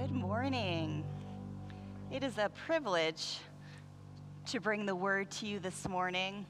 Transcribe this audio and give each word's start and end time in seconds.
Good 0.00 0.12
morning. 0.12 1.04
It 2.10 2.24
is 2.24 2.38
a 2.38 2.50
privilege 2.66 3.36
to 4.46 4.58
bring 4.58 4.86
the 4.86 4.96
word 4.96 5.30
to 5.32 5.46
you 5.46 5.58
this 5.58 5.86
morning. 5.86 6.46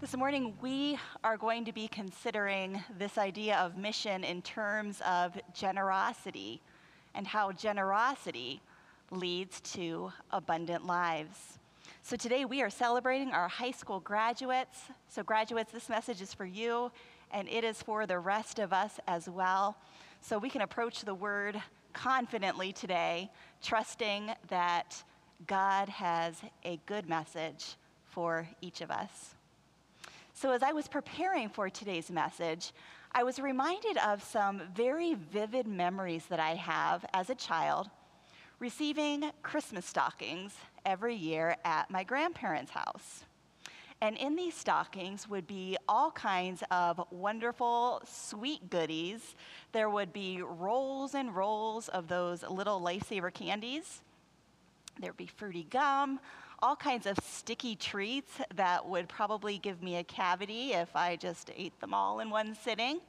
This 0.00 0.16
morning, 0.16 0.52
we 0.60 0.98
are 1.22 1.36
going 1.36 1.64
to 1.66 1.72
be 1.72 1.86
considering 1.86 2.82
this 2.98 3.18
idea 3.18 3.56
of 3.58 3.76
mission 3.76 4.24
in 4.24 4.42
terms 4.42 5.00
of 5.06 5.38
generosity 5.54 6.60
and 7.14 7.24
how 7.24 7.52
generosity 7.52 8.60
leads 9.12 9.60
to 9.60 10.12
abundant 10.32 10.84
lives. 10.84 11.60
So, 12.02 12.16
today 12.16 12.46
we 12.46 12.62
are 12.62 12.70
celebrating 12.70 13.30
our 13.30 13.46
high 13.46 13.70
school 13.70 14.00
graduates. 14.00 14.80
So, 15.08 15.22
graduates, 15.22 15.70
this 15.70 15.88
message 15.88 16.20
is 16.20 16.34
for 16.34 16.46
you, 16.46 16.90
and 17.30 17.48
it 17.48 17.62
is 17.62 17.80
for 17.80 18.06
the 18.06 18.18
rest 18.18 18.58
of 18.58 18.72
us 18.72 18.98
as 19.06 19.30
well. 19.30 19.76
So, 20.20 20.36
we 20.36 20.50
can 20.50 20.62
approach 20.62 21.02
the 21.02 21.14
word 21.14 21.62
confidently 21.96 22.72
today, 22.72 23.30
trusting 23.62 24.30
that 24.48 25.02
God 25.46 25.88
has 25.88 26.34
a 26.64 26.78
good 26.84 27.08
message 27.08 27.76
for 28.04 28.46
each 28.60 28.82
of 28.82 28.90
us. 28.90 29.34
So, 30.34 30.52
as 30.52 30.62
I 30.62 30.72
was 30.72 30.86
preparing 30.88 31.48
for 31.48 31.70
today's 31.70 32.10
message, 32.10 32.72
I 33.12 33.22
was 33.22 33.38
reminded 33.38 33.96
of 33.96 34.22
some 34.22 34.60
very 34.74 35.14
vivid 35.14 35.66
memories 35.66 36.26
that 36.26 36.38
I 36.38 36.54
have 36.54 37.06
as 37.14 37.30
a 37.30 37.34
child 37.34 37.88
receiving 38.58 39.30
Christmas 39.42 39.86
stockings 39.86 40.54
every 40.84 41.14
year 41.14 41.56
at 41.64 41.90
my 41.90 42.04
grandparents' 42.04 42.72
house. 42.72 43.24
And 44.00 44.16
in 44.18 44.36
these 44.36 44.54
stockings 44.54 45.28
would 45.28 45.46
be 45.46 45.76
all 45.88 46.10
kinds 46.10 46.62
of 46.70 47.00
wonderful, 47.10 48.02
sweet 48.04 48.68
goodies. 48.68 49.34
There 49.72 49.88
would 49.88 50.12
be 50.12 50.42
rolls 50.42 51.14
and 51.14 51.34
rolls 51.34 51.88
of 51.88 52.08
those 52.08 52.42
little 52.42 52.80
lifesaver 52.80 53.32
candies. 53.32 54.02
There 55.00 55.10
would 55.10 55.16
be 55.16 55.26
fruity 55.26 55.66
gum, 55.70 56.20
all 56.60 56.76
kinds 56.76 57.06
of 57.06 57.18
sticky 57.22 57.76
treats 57.76 58.32
that 58.54 58.86
would 58.86 59.08
probably 59.08 59.58
give 59.58 59.82
me 59.82 59.96
a 59.96 60.04
cavity 60.04 60.72
if 60.72 60.94
I 60.94 61.16
just 61.16 61.50
ate 61.56 61.78
them 61.80 61.94
all 61.94 62.20
in 62.20 62.28
one 62.28 62.54
sitting. 62.54 63.00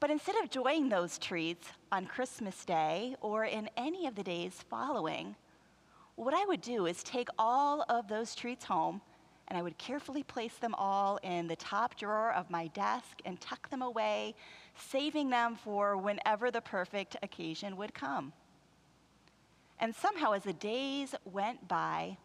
But 0.00 0.10
instead 0.10 0.36
of 0.36 0.44
enjoying 0.44 0.88
those 0.88 1.18
treats 1.18 1.68
on 1.92 2.06
Christmas 2.06 2.64
Day 2.64 3.16
or 3.20 3.44
in 3.44 3.68
any 3.76 4.06
of 4.06 4.14
the 4.14 4.22
days 4.22 4.64
following, 4.70 5.36
what 6.16 6.32
I 6.32 6.46
would 6.46 6.62
do 6.62 6.86
is 6.86 7.02
take 7.02 7.28
all 7.38 7.84
of 7.90 8.08
those 8.08 8.34
treats 8.34 8.64
home 8.64 9.02
and 9.50 9.58
I 9.58 9.62
would 9.62 9.76
carefully 9.78 10.22
place 10.22 10.54
them 10.54 10.74
all 10.76 11.18
in 11.24 11.48
the 11.48 11.56
top 11.56 11.96
drawer 11.96 12.32
of 12.32 12.50
my 12.50 12.68
desk 12.68 13.20
and 13.24 13.40
tuck 13.40 13.68
them 13.68 13.82
away, 13.82 14.36
saving 14.76 15.28
them 15.28 15.56
for 15.56 15.96
whenever 15.96 16.52
the 16.52 16.60
perfect 16.60 17.16
occasion 17.22 17.76
would 17.76 17.92
come. 17.92 18.32
And 19.80 19.94
somehow, 19.94 20.32
as 20.32 20.44
the 20.44 20.52
days 20.52 21.16
went 21.24 21.66
by, 21.66 22.16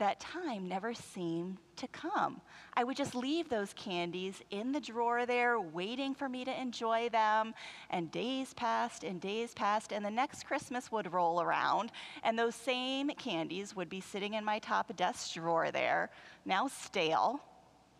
that 0.00 0.18
time 0.18 0.66
never 0.66 0.94
seemed 0.94 1.58
to 1.76 1.86
come. 1.88 2.40
I 2.74 2.84
would 2.84 2.96
just 2.96 3.14
leave 3.14 3.48
those 3.48 3.74
candies 3.74 4.42
in 4.50 4.72
the 4.72 4.80
drawer 4.80 5.26
there, 5.26 5.60
waiting 5.60 6.14
for 6.14 6.26
me 6.26 6.42
to 6.46 6.60
enjoy 6.60 7.10
them. 7.10 7.54
And 7.90 8.10
days 8.10 8.54
passed 8.54 9.04
and 9.04 9.20
days 9.20 9.52
passed, 9.52 9.92
and 9.92 10.02
the 10.02 10.10
next 10.10 10.46
Christmas 10.46 10.90
would 10.90 11.12
roll 11.12 11.42
around, 11.42 11.92
and 12.24 12.38
those 12.38 12.54
same 12.54 13.10
candies 13.10 13.76
would 13.76 13.90
be 13.90 14.00
sitting 14.00 14.34
in 14.34 14.44
my 14.44 14.58
top 14.58 14.96
desk 14.96 15.34
drawer 15.34 15.70
there, 15.70 16.10
now 16.46 16.66
stale, 16.66 17.40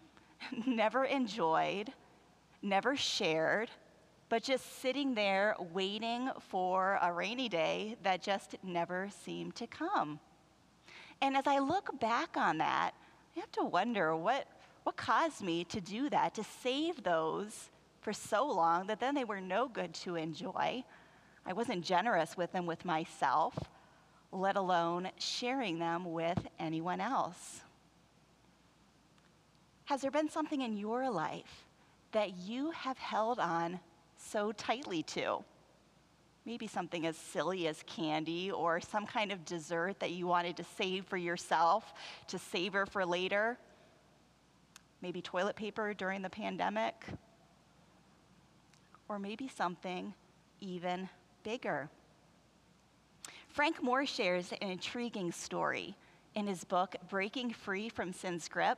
never 0.66 1.04
enjoyed, 1.04 1.92
never 2.62 2.96
shared. 2.96 3.70
But 4.30 4.42
just 4.42 4.80
sitting 4.80 5.14
there 5.14 5.54
waiting 5.74 6.30
for 6.48 6.98
a 7.02 7.12
rainy 7.12 7.48
day 7.48 7.96
that 8.04 8.22
just 8.22 8.56
never 8.62 9.10
seemed 9.24 9.56
to 9.56 9.66
come. 9.66 10.18
And 11.22 11.36
as 11.36 11.46
I 11.46 11.58
look 11.58 11.98
back 12.00 12.36
on 12.36 12.58
that, 12.58 12.92
I 13.36 13.40
have 13.40 13.52
to 13.52 13.64
wonder 13.64 14.16
what, 14.16 14.46
what 14.84 14.96
caused 14.96 15.42
me 15.42 15.64
to 15.64 15.80
do 15.80 16.08
that, 16.10 16.34
to 16.34 16.44
save 16.62 17.02
those 17.02 17.70
for 18.00 18.12
so 18.12 18.46
long 18.46 18.86
that 18.86 19.00
then 19.00 19.14
they 19.14 19.24
were 19.24 19.40
no 19.40 19.68
good 19.68 19.92
to 19.94 20.16
enjoy. 20.16 20.82
I 21.44 21.52
wasn't 21.52 21.84
generous 21.84 22.36
with 22.36 22.52
them 22.52 22.66
with 22.66 22.84
myself, 22.84 23.54
let 24.32 24.56
alone 24.56 25.10
sharing 25.18 25.78
them 25.78 26.12
with 26.12 26.38
anyone 26.58 27.00
else. 27.00 27.60
Has 29.84 30.00
there 30.00 30.10
been 30.10 30.30
something 30.30 30.62
in 30.62 30.76
your 30.76 31.10
life 31.10 31.66
that 32.12 32.36
you 32.38 32.70
have 32.70 32.96
held 32.96 33.38
on 33.38 33.80
so 34.16 34.52
tightly 34.52 35.02
to? 35.02 35.44
Maybe 36.50 36.66
something 36.66 37.06
as 37.06 37.16
silly 37.16 37.68
as 37.68 37.84
candy 37.86 38.50
or 38.50 38.80
some 38.80 39.06
kind 39.06 39.30
of 39.30 39.44
dessert 39.44 40.00
that 40.00 40.10
you 40.10 40.26
wanted 40.26 40.56
to 40.56 40.64
save 40.76 41.04
for 41.04 41.16
yourself, 41.16 41.94
to 42.26 42.40
savor 42.40 42.86
for 42.86 43.06
later. 43.06 43.56
Maybe 45.00 45.22
toilet 45.22 45.54
paper 45.54 45.94
during 45.94 46.22
the 46.22 46.28
pandemic. 46.28 47.04
Or 49.08 49.20
maybe 49.20 49.46
something 49.46 50.12
even 50.60 51.08
bigger. 51.44 51.88
Frank 53.46 53.80
Moore 53.80 54.04
shares 54.04 54.52
an 54.60 54.70
intriguing 54.70 55.30
story 55.30 55.94
in 56.34 56.48
his 56.48 56.64
book, 56.64 56.96
Breaking 57.08 57.52
Free 57.52 57.88
from 57.88 58.12
Sin's 58.12 58.48
Grip 58.48 58.76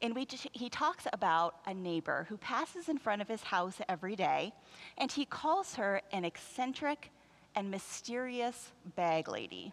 in 0.00 0.14
which 0.14 0.46
he 0.52 0.68
talks 0.68 1.06
about 1.12 1.56
a 1.66 1.72
neighbor 1.74 2.26
who 2.28 2.36
passes 2.36 2.88
in 2.88 2.98
front 2.98 3.22
of 3.22 3.28
his 3.28 3.42
house 3.42 3.80
every 3.88 4.16
day, 4.16 4.52
and 4.98 5.10
he 5.10 5.24
calls 5.24 5.74
her 5.74 6.02
an 6.12 6.24
eccentric 6.24 7.10
and 7.54 7.70
mysterious 7.70 8.72
bag 8.94 9.28
lady. 9.28 9.72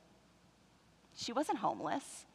She 1.16 1.34
wasn't 1.34 1.60
homeless, 1.60 2.26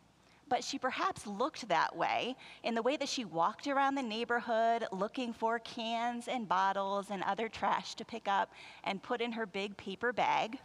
but 0.48 0.62
she 0.62 0.78
perhaps 0.78 1.26
looked 1.26 1.68
that 1.68 1.96
way 1.96 2.36
in 2.62 2.74
the 2.74 2.82
way 2.82 2.96
that 2.96 3.08
she 3.08 3.24
walked 3.24 3.66
around 3.66 3.94
the 3.94 4.02
neighborhood 4.02 4.86
looking 4.92 5.32
for 5.32 5.58
cans 5.58 6.28
and 6.28 6.48
bottles 6.48 7.06
and 7.10 7.22
other 7.22 7.48
trash 7.48 7.94
to 7.96 8.04
pick 8.04 8.28
up 8.28 8.52
and 8.84 9.02
put 9.02 9.20
in 9.20 9.32
her 9.32 9.46
big 9.46 9.76
paper 9.76 10.12
bag. 10.12 10.58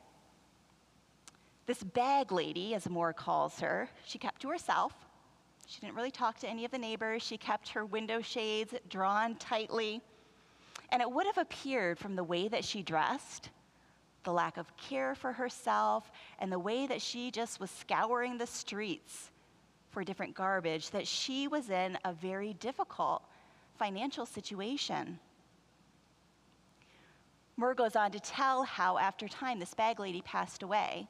This 1.66 1.82
bag 1.82 2.32
lady, 2.32 2.76
as 2.76 2.90
Moore 2.90 3.14
calls 3.14 3.60
her, 3.62 3.90
she 4.06 4.18
kept 4.18 4.42
to 4.42 4.50
herself 4.50 4.94
she 5.68 5.80
didn't 5.80 5.96
really 5.96 6.12
talk 6.12 6.40
to 6.40 6.50
any 6.50 6.66
of 6.66 6.72
the 6.72 6.78
neighbors. 6.78 7.24
She 7.24 7.38
kept 7.38 7.70
her 7.70 7.86
window 7.86 8.22
shades 8.22 8.74
drawn 8.90 9.36
tightly. 9.36 10.02
And 10.90 11.02
it 11.02 11.12
would 11.12 11.26
have 11.26 11.38
appeared 11.38 11.98
from 11.98 12.16
the 12.16 12.24
way 12.24 12.48
that 12.48 12.64
she 12.64 12.84
dressed, 12.84 13.50
the 14.24 14.34
lack 14.34 14.58
of 14.58 14.76
care 14.78 15.16
for 15.16 15.32
herself, 15.32 16.12
and 16.40 16.52
the 16.52 16.60
way 16.60 16.86
that 16.88 17.02
she 17.02 17.32
just 17.32 17.60
was 17.60 17.72
scouring 17.72 18.38
the 18.38 18.48
streets 18.48 19.32
for 19.90 20.04
different 20.04 20.36
garbage, 20.36 20.90
that 20.92 21.08
she 21.08 21.48
was 21.48 21.70
in 21.70 21.98
a 22.06 22.14
very 22.14 22.54
difficult 22.54 23.24
financial 23.78 24.26
situation. 24.26 25.20
Moore 27.58 27.74
goes 27.74 27.96
on 27.96 28.12
to 28.12 28.20
tell 28.20 28.64
how, 28.64 28.98
after 28.98 29.28
time, 29.28 29.60
this 29.60 29.74
bag 29.74 30.00
lady 30.00 30.22
passed 30.22 30.64
away 30.64 31.08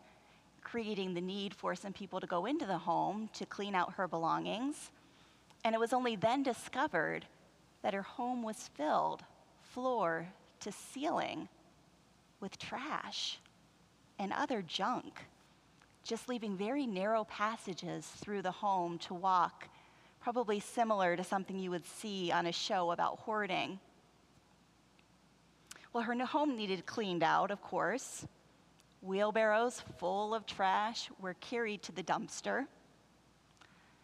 creating 0.73 1.13
the 1.13 1.21
need 1.21 1.53
for 1.53 1.75
some 1.75 1.93
people 1.93 2.19
to 2.19 2.25
go 2.25 2.47
into 2.47 2.65
the 2.65 2.79
home 2.79 3.29
to 3.31 3.45
clean 3.45 3.75
out 3.75 3.93
her 3.93 4.07
belongings. 4.07 4.89
And 5.63 5.75
it 5.75 5.77
was 5.77 5.93
only 5.93 6.15
then 6.15 6.41
discovered 6.41 7.27
that 7.83 7.93
her 7.93 8.01
home 8.01 8.41
was 8.41 8.71
filled, 8.73 9.21
floor 9.61 10.25
to 10.61 10.71
ceiling, 10.71 11.47
with 12.39 12.57
trash 12.57 13.37
and 14.17 14.33
other 14.33 14.63
junk, 14.63 15.19
just 16.03 16.27
leaving 16.27 16.57
very 16.57 16.87
narrow 16.87 17.23
passages 17.25 18.07
through 18.07 18.41
the 18.41 18.49
home 18.49 18.97
to 18.97 19.13
walk, 19.13 19.69
probably 20.21 20.59
similar 20.59 21.15
to 21.15 21.23
something 21.23 21.59
you 21.59 21.69
would 21.69 21.85
see 21.85 22.31
on 22.31 22.47
a 22.47 22.51
show 22.51 22.89
about 22.89 23.19
hoarding. 23.19 23.79
Well, 25.93 26.01
her 26.01 26.25
home 26.25 26.57
needed 26.57 26.87
cleaned 26.87 27.21
out, 27.21 27.51
of 27.51 27.61
course. 27.61 28.25
Wheelbarrows 29.03 29.83
full 29.97 30.33
of 30.33 30.45
trash 30.45 31.09
were 31.19 31.33
carried 31.35 31.83
to 31.83 31.91
the 31.91 32.03
dumpster. 32.03 32.65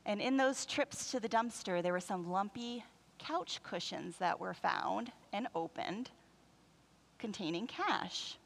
And 0.06 0.22
in 0.22 0.36
those 0.36 0.66
trips 0.66 1.12
to 1.12 1.20
the 1.20 1.30
dumpster, 1.30 1.82
there 1.82 1.94
were 1.94 2.00
some 2.00 2.30
lumpy 2.30 2.84
couch 3.18 3.62
cushions 3.64 4.18
that 4.18 4.40
were 4.40 4.54
found 4.54 5.12
and 5.32 5.48
opened 5.56 6.12
containing 7.18 7.68
cash. 7.68 8.38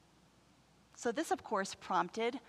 So, 0.95 1.11
this, 1.11 1.31
of 1.31 1.43
course, 1.43 1.75
prompted 1.75 2.39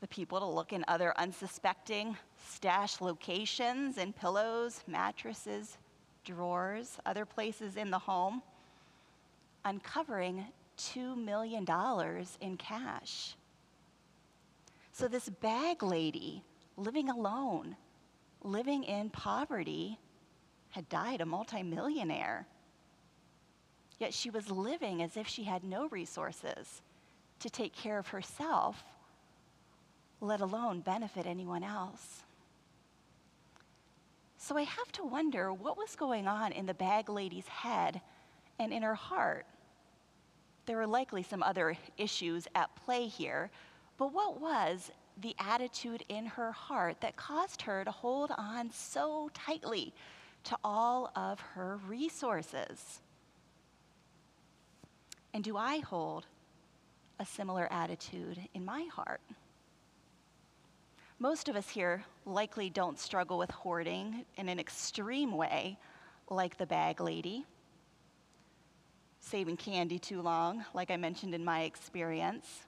the 0.00 0.08
people 0.08 0.40
to 0.40 0.46
look 0.46 0.72
in 0.72 0.84
other 0.88 1.12
unsuspecting 1.16 2.16
stash 2.48 3.00
locations 3.00 3.98
and 3.98 4.16
pillows, 4.16 4.82
mattresses, 4.86 5.76
drawers, 6.24 6.98
other 7.06 7.24
places 7.24 7.76
in 7.76 7.90
the 7.90 7.98
home, 7.98 8.42
uncovering 9.64 10.46
$2 10.94 11.16
million 11.16 11.66
in 12.40 12.56
cash. 12.56 13.36
So, 14.92 15.08
this 15.08 15.28
bag 15.28 15.82
lady, 15.82 16.42
living 16.76 17.08
alone, 17.08 17.76
living 18.42 18.84
in 18.84 19.10
poverty, 19.10 19.98
had 20.70 20.88
died 20.88 21.20
a 21.20 21.26
multimillionaire. 21.26 22.46
Yet 23.98 24.14
she 24.14 24.30
was 24.30 24.50
living 24.50 25.02
as 25.02 25.16
if 25.16 25.28
she 25.28 25.44
had 25.44 25.64
no 25.64 25.88
resources, 25.88 26.82
to 27.40 27.50
take 27.50 27.74
care 27.74 27.98
of 27.98 28.08
herself, 28.08 28.82
let 30.20 30.40
alone 30.40 30.80
benefit 30.80 31.26
anyone 31.26 31.64
else. 31.64 32.22
So 34.36 34.56
I 34.56 34.62
have 34.62 34.92
to 34.92 35.04
wonder 35.04 35.52
what 35.52 35.76
was 35.76 35.96
going 35.96 36.26
on 36.26 36.52
in 36.52 36.66
the 36.66 36.74
bag 36.74 37.08
lady's 37.08 37.48
head 37.48 38.00
and 38.58 38.72
in 38.72 38.82
her 38.82 38.94
heart. 38.94 39.46
There 40.66 40.76
were 40.76 40.86
likely 40.86 41.22
some 41.22 41.42
other 41.42 41.76
issues 41.96 42.46
at 42.54 42.74
play 42.84 43.06
here, 43.06 43.50
but 43.96 44.12
what 44.12 44.40
was 44.40 44.90
the 45.20 45.34
attitude 45.38 46.04
in 46.08 46.26
her 46.26 46.52
heart 46.52 47.00
that 47.00 47.16
caused 47.16 47.62
her 47.62 47.84
to 47.84 47.90
hold 47.90 48.32
on 48.36 48.70
so 48.70 49.30
tightly 49.34 49.92
to 50.44 50.56
all 50.64 51.10
of 51.16 51.40
her 51.40 51.78
resources? 51.86 53.00
And 55.32 55.44
do 55.44 55.56
I 55.56 55.78
hold 55.80 56.26
a 57.18 57.26
similar 57.26 57.68
attitude 57.70 58.38
in 58.54 58.64
my 58.64 58.84
heart? 58.84 59.20
Most 61.18 61.50
of 61.50 61.56
us 61.56 61.68
here 61.68 62.04
likely 62.24 62.70
don't 62.70 62.98
struggle 62.98 63.36
with 63.36 63.50
hoarding 63.50 64.24
in 64.36 64.48
an 64.48 64.58
extreme 64.58 65.32
way, 65.32 65.78
like 66.30 66.56
the 66.56 66.66
bag 66.66 67.00
lady. 67.00 67.44
Saving 69.20 69.56
candy 69.56 69.98
too 69.98 70.22
long, 70.22 70.64
like 70.74 70.90
I 70.90 70.96
mentioned 70.96 71.34
in 71.34 71.44
my 71.44 71.62
experience. 71.62 72.64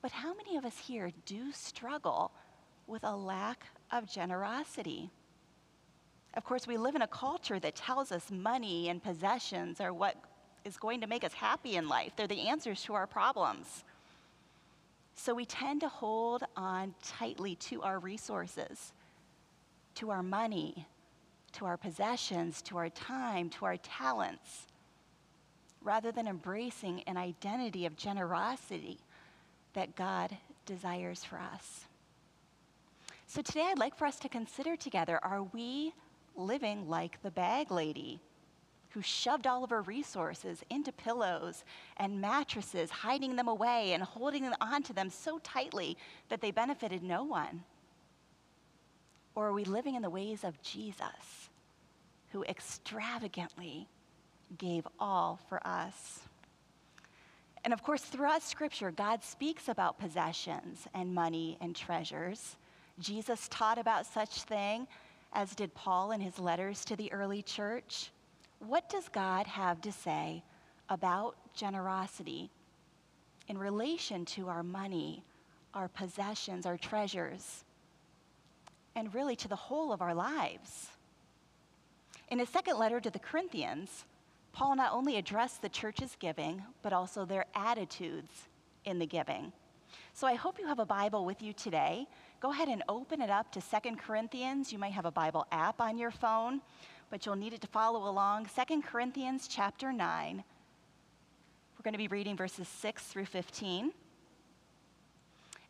But 0.00 0.10
how 0.10 0.34
many 0.34 0.56
of 0.56 0.64
us 0.64 0.78
here 0.78 1.12
do 1.26 1.52
struggle 1.52 2.32
with 2.86 3.04
a 3.04 3.14
lack 3.14 3.66
of 3.92 4.08
generosity? 4.08 5.10
Of 6.34 6.44
course, 6.44 6.66
we 6.66 6.76
live 6.76 6.94
in 6.94 7.02
a 7.02 7.06
culture 7.06 7.60
that 7.60 7.76
tells 7.76 8.10
us 8.10 8.30
money 8.30 8.88
and 8.88 9.02
possessions 9.02 9.80
are 9.80 9.92
what 9.92 10.16
is 10.64 10.76
going 10.76 11.00
to 11.02 11.06
make 11.06 11.24
us 11.24 11.34
happy 11.34 11.76
in 11.76 11.88
life. 11.88 12.12
They're 12.16 12.26
the 12.26 12.48
answers 12.48 12.82
to 12.84 12.94
our 12.94 13.06
problems. 13.06 13.84
So 15.14 15.34
we 15.34 15.44
tend 15.44 15.82
to 15.82 15.88
hold 15.88 16.42
on 16.56 16.94
tightly 17.04 17.54
to 17.56 17.82
our 17.82 17.98
resources, 17.98 18.92
to 19.96 20.10
our 20.10 20.22
money, 20.22 20.86
to 21.52 21.66
our 21.66 21.76
possessions, 21.76 22.62
to 22.62 22.78
our 22.78 22.88
time, 22.88 23.50
to 23.50 23.66
our 23.66 23.76
talents, 23.76 24.66
rather 25.84 26.12
than 26.12 26.26
embracing 26.26 27.02
an 27.02 27.16
identity 27.16 27.86
of 27.86 27.96
generosity 27.96 28.98
that 29.74 29.96
God 29.96 30.36
desires 30.66 31.24
for 31.24 31.38
us. 31.38 31.86
So 33.26 33.42
today 33.42 33.68
I'd 33.70 33.78
like 33.78 33.96
for 33.96 34.06
us 34.06 34.18
to 34.20 34.28
consider 34.28 34.76
together 34.76 35.18
are 35.22 35.42
we 35.42 35.92
living 36.36 36.88
like 36.88 37.22
the 37.22 37.30
bag 37.30 37.70
lady 37.70 38.20
who 38.90 39.00
shoved 39.00 39.46
all 39.46 39.64
of 39.64 39.70
her 39.70 39.82
resources 39.82 40.62
into 40.68 40.92
pillows 40.92 41.64
and 41.96 42.20
mattresses, 42.20 42.90
hiding 42.90 43.36
them 43.36 43.48
away 43.48 43.94
and 43.94 44.02
holding 44.02 44.52
on 44.60 44.82
to 44.82 44.92
them 44.92 45.08
so 45.08 45.38
tightly 45.38 45.96
that 46.28 46.42
they 46.42 46.50
benefited 46.50 47.02
no 47.02 47.24
one? 47.24 47.64
Or 49.34 49.46
are 49.46 49.52
we 49.54 49.64
living 49.64 49.94
in 49.94 50.02
the 50.02 50.10
ways 50.10 50.44
of 50.44 50.60
Jesus, 50.60 51.48
who 52.32 52.44
extravagantly 52.44 53.88
gave 54.58 54.86
all 54.98 55.38
for 55.48 55.64
us? 55.66 56.20
And 57.64 57.72
of 57.72 57.82
course, 57.82 58.02
throughout 58.02 58.42
Scripture, 58.42 58.90
God 58.90 59.22
speaks 59.22 59.68
about 59.68 59.98
possessions 59.98 60.86
and 60.94 61.14
money 61.14 61.56
and 61.60 61.76
treasures. 61.76 62.56
Jesus 62.98 63.48
taught 63.48 63.78
about 63.78 64.06
such 64.06 64.42
thing, 64.42 64.86
as 65.32 65.54
did 65.54 65.74
Paul 65.74 66.12
in 66.12 66.20
his 66.20 66.38
letters 66.38 66.84
to 66.86 66.96
the 66.96 67.12
early 67.12 67.42
church. 67.42 68.10
What 68.58 68.88
does 68.88 69.08
God 69.08 69.46
have 69.46 69.80
to 69.82 69.92
say 69.92 70.42
about 70.88 71.36
generosity 71.54 72.50
in 73.48 73.58
relation 73.58 74.24
to 74.24 74.48
our 74.48 74.62
money, 74.62 75.24
our 75.72 75.88
possessions, 75.88 76.66
our 76.66 76.76
treasures, 76.76 77.64
and 78.94 79.14
really 79.14 79.36
to 79.36 79.48
the 79.48 79.56
whole 79.56 79.92
of 79.92 80.02
our 80.02 80.14
lives? 80.14 80.88
In 82.28 82.38
his 82.38 82.48
second 82.48 82.78
letter 82.78 83.00
to 83.00 83.10
the 83.10 83.18
Corinthians, 83.18 84.04
Paul 84.52 84.76
not 84.76 84.92
only 84.92 85.16
addressed 85.16 85.62
the 85.62 85.68
church's 85.68 86.16
giving, 86.18 86.62
but 86.82 86.92
also 86.92 87.24
their 87.24 87.46
attitudes 87.54 88.48
in 88.84 88.98
the 88.98 89.06
giving. 89.06 89.52
So 90.14 90.26
I 90.26 90.34
hope 90.34 90.58
you 90.58 90.66
have 90.66 90.78
a 90.78 90.86
Bible 90.86 91.24
with 91.24 91.42
you 91.42 91.52
today. 91.52 92.06
Go 92.40 92.50
ahead 92.50 92.68
and 92.68 92.82
open 92.88 93.22
it 93.22 93.30
up 93.30 93.50
to 93.52 93.60
Second 93.60 93.98
Corinthians. 93.98 94.72
You 94.72 94.78
might 94.78 94.92
have 94.92 95.06
a 95.06 95.10
Bible 95.10 95.46
app 95.50 95.80
on 95.80 95.96
your 95.96 96.10
phone, 96.10 96.60
but 97.10 97.24
you'll 97.24 97.36
need 97.36 97.54
it 97.54 97.62
to 97.62 97.66
follow 97.66 98.08
along. 98.08 98.46
Second 98.48 98.82
Corinthians 98.82 99.48
chapter 99.48 99.92
9. 99.92 100.44
We're 101.78 101.82
going 101.82 101.94
to 101.94 101.98
be 101.98 102.08
reading 102.08 102.36
verses 102.36 102.68
6 102.68 103.04
through 103.04 103.26
15. 103.26 103.92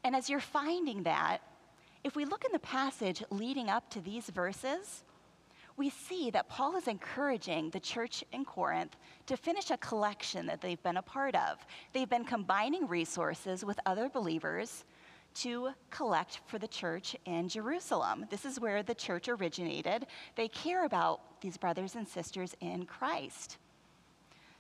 And 0.05 0.17
as 0.17 0.29
you're 0.29 0.41
finding 0.41 1.05
that, 1.05 1.39
if 2.03 2.17
we 2.17 2.25
look 2.25 2.45
in 2.45 2.53
the 2.53 2.59
passage 2.59 3.23
leading 3.31 3.69
up 3.69 3.89
to 3.91 4.01
these 4.01 4.29
verses, 4.29 5.05
we 5.77 5.91
see 5.91 6.31
that 6.31 6.49
Paul 6.49 6.77
is 6.77 6.89
encouraging 6.89 7.71
the 7.71 7.81
church 7.81 8.25
in 8.33 8.45
Corinth 8.45 8.97
to 9.27 9.37
finish 9.37 9.71
a 9.71 9.77
collection 9.79 10.47
that 10.47 10.61
they've 10.61 10.83
been 10.83 10.97
a 10.97 11.03
part 11.03 11.35
of. 11.35 11.65
They've 11.93 12.09
been 12.09 12.25
combining 12.25 12.87
resources 12.87 13.65
with 13.65 13.79
other 13.87 14.09
believers 14.09 14.85
to 15.35 15.71
collect 15.91 16.41
for 16.47 16.59
the 16.59 16.69
church 16.69 17.17
in 17.25 17.49
Jerusalem. 17.49 18.27
This 18.31 18.45
is 18.45 18.61
where 18.61 18.83
the 18.83 18.95
church 18.95 19.29
originated. 19.29 20.07
They 20.37 20.49
care 20.49 20.85
about 20.85 21.41
these 21.41 21.57
brothers 21.57 21.95
and 21.95 22.07
sisters 22.07 22.55
in 22.61 22.85
Christ. 22.85 23.57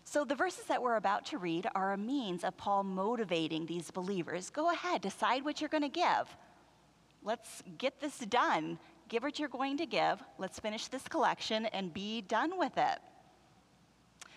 So, 0.05 0.25
the 0.25 0.35
verses 0.35 0.65
that 0.65 0.82
we're 0.82 0.97
about 0.97 1.26
to 1.26 1.38
read 1.38 1.69
are 1.75 1.93
a 1.93 1.99
means 1.99 2.43
of 2.43 2.56
Paul 2.56 2.82
motivating 2.82 3.67
these 3.67 3.91
believers. 3.91 4.50
Go 4.50 4.70
ahead, 4.70 5.00
decide 5.00 5.44
what 5.44 5.61
you're 5.61 5.69
going 5.69 5.82
to 5.82 5.88
give. 5.88 6.37
Let's 7.23 7.62
get 7.79 8.00
this 8.00 8.19
done 8.19 8.79
give 9.12 9.23
what 9.23 9.38
you're 9.38 9.49
going 9.49 9.76
to 9.76 9.85
give. 9.85 10.23
Let's 10.38 10.59
finish 10.59 10.88
this 10.88 11.06
collection 11.06 11.67
and 11.67 11.93
be 11.93 12.23
done 12.23 12.59
with 12.59 12.79
it. 12.79 12.99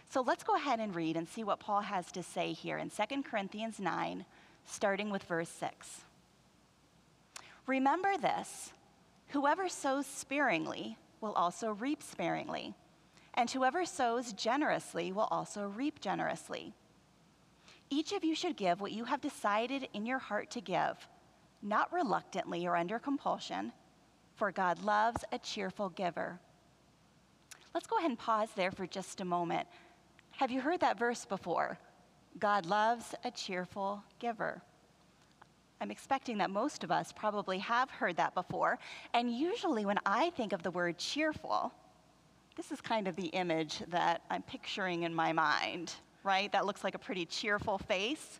So 0.09 0.21
let's 0.21 0.43
go 0.43 0.57
ahead 0.57 0.81
and 0.81 0.93
read 0.93 1.15
and 1.15 1.25
see 1.29 1.45
what 1.45 1.61
Paul 1.61 1.79
has 1.79 2.11
to 2.11 2.21
say 2.21 2.51
here 2.51 2.77
in 2.77 2.89
2 2.89 3.23
Corinthians 3.23 3.79
9, 3.79 4.25
starting 4.65 5.11
with 5.11 5.23
verse 5.23 5.47
6. 5.47 6.01
Remember 7.65 8.17
this 8.17 8.73
whoever 9.29 9.69
sows 9.69 10.05
sparingly 10.05 10.97
will 11.21 11.33
also 11.33 11.71
reap 11.71 12.03
sparingly, 12.03 12.73
and 13.33 13.49
whoever 13.49 13.85
sows 13.85 14.33
generously 14.33 15.13
will 15.13 15.29
also 15.31 15.69
reap 15.69 16.01
generously. 16.01 16.73
Each 17.89 18.11
of 18.11 18.25
you 18.25 18.35
should 18.35 18.57
give 18.57 18.81
what 18.81 18.91
you 18.91 19.05
have 19.05 19.21
decided 19.21 19.87
in 19.93 20.05
your 20.05 20.19
heart 20.19 20.51
to 20.51 20.59
give, 20.59 21.07
not 21.61 21.93
reluctantly 21.93 22.67
or 22.67 22.75
under 22.75 22.99
compulsion 22.99 23.71
for 24.35 24.51
God 24.51 24.83
loves 24.83 25.23
a 25.31 25.39
cheerful 25.39 25.89
giver. 25.89 26.39
Let's 27.73 27.87
go 27.87 27.97
ahead 27.97 28.09
and 28.09 28.19
pause 28.19 28.49
there 28.55 28.71
for 28.71 28.85
just 28.85 29.21
a 29.21 29.25
moment. 29.25 29.67
Have 30.31 30.51
you 30.51 30.61
heard 30.61 30.81
that 30.81 30.99
verse 30.99 31.25
before? 31.25 31.77
God 32.39 32.65
loves 32.65 33.15
a 33.23 33.31
cheerful 33.31 34.03
giver. 34.19 34.61
I'm 35.81 35.91
expecting 35.91 36.37
that 36.39 36.49
most 36.49 36.83
of 36.83 36.91
us 36.91 37.11
probably 37.13 37.59
have 37.59 37.89
heard 37.89 38.17
that 38.17 38.33
before. 38.33 38.79
And 39.13 39.31
usually, 39.31 39.85
when 39.85 39.99
I 40.05 40.29
think 40.31 40.53
of 40.53 40.63
the 40.63 40.71
word 40.71 40.97
cheerful, 40.97 41.73
this 42.55 42.71
is 42.71 42.79
kind 42.79 43.07
of 43.07 43.15
the 43.15 43.27
image 43.27 43.81
that 43.89 44.21
I'm 44.29 44.41
picturing 44.43 45.03
in 45.03 45.13
my 45.13 45.33
mind, 45.33 45.93
right? 46.23 46.51
That 46.51 46.65
looks 46.65 46.83
like 46.83 46.95
a 46.95 46.99
pretty 46.99 47.25
cheerful 47.25 47.77
face. 47.77 48.39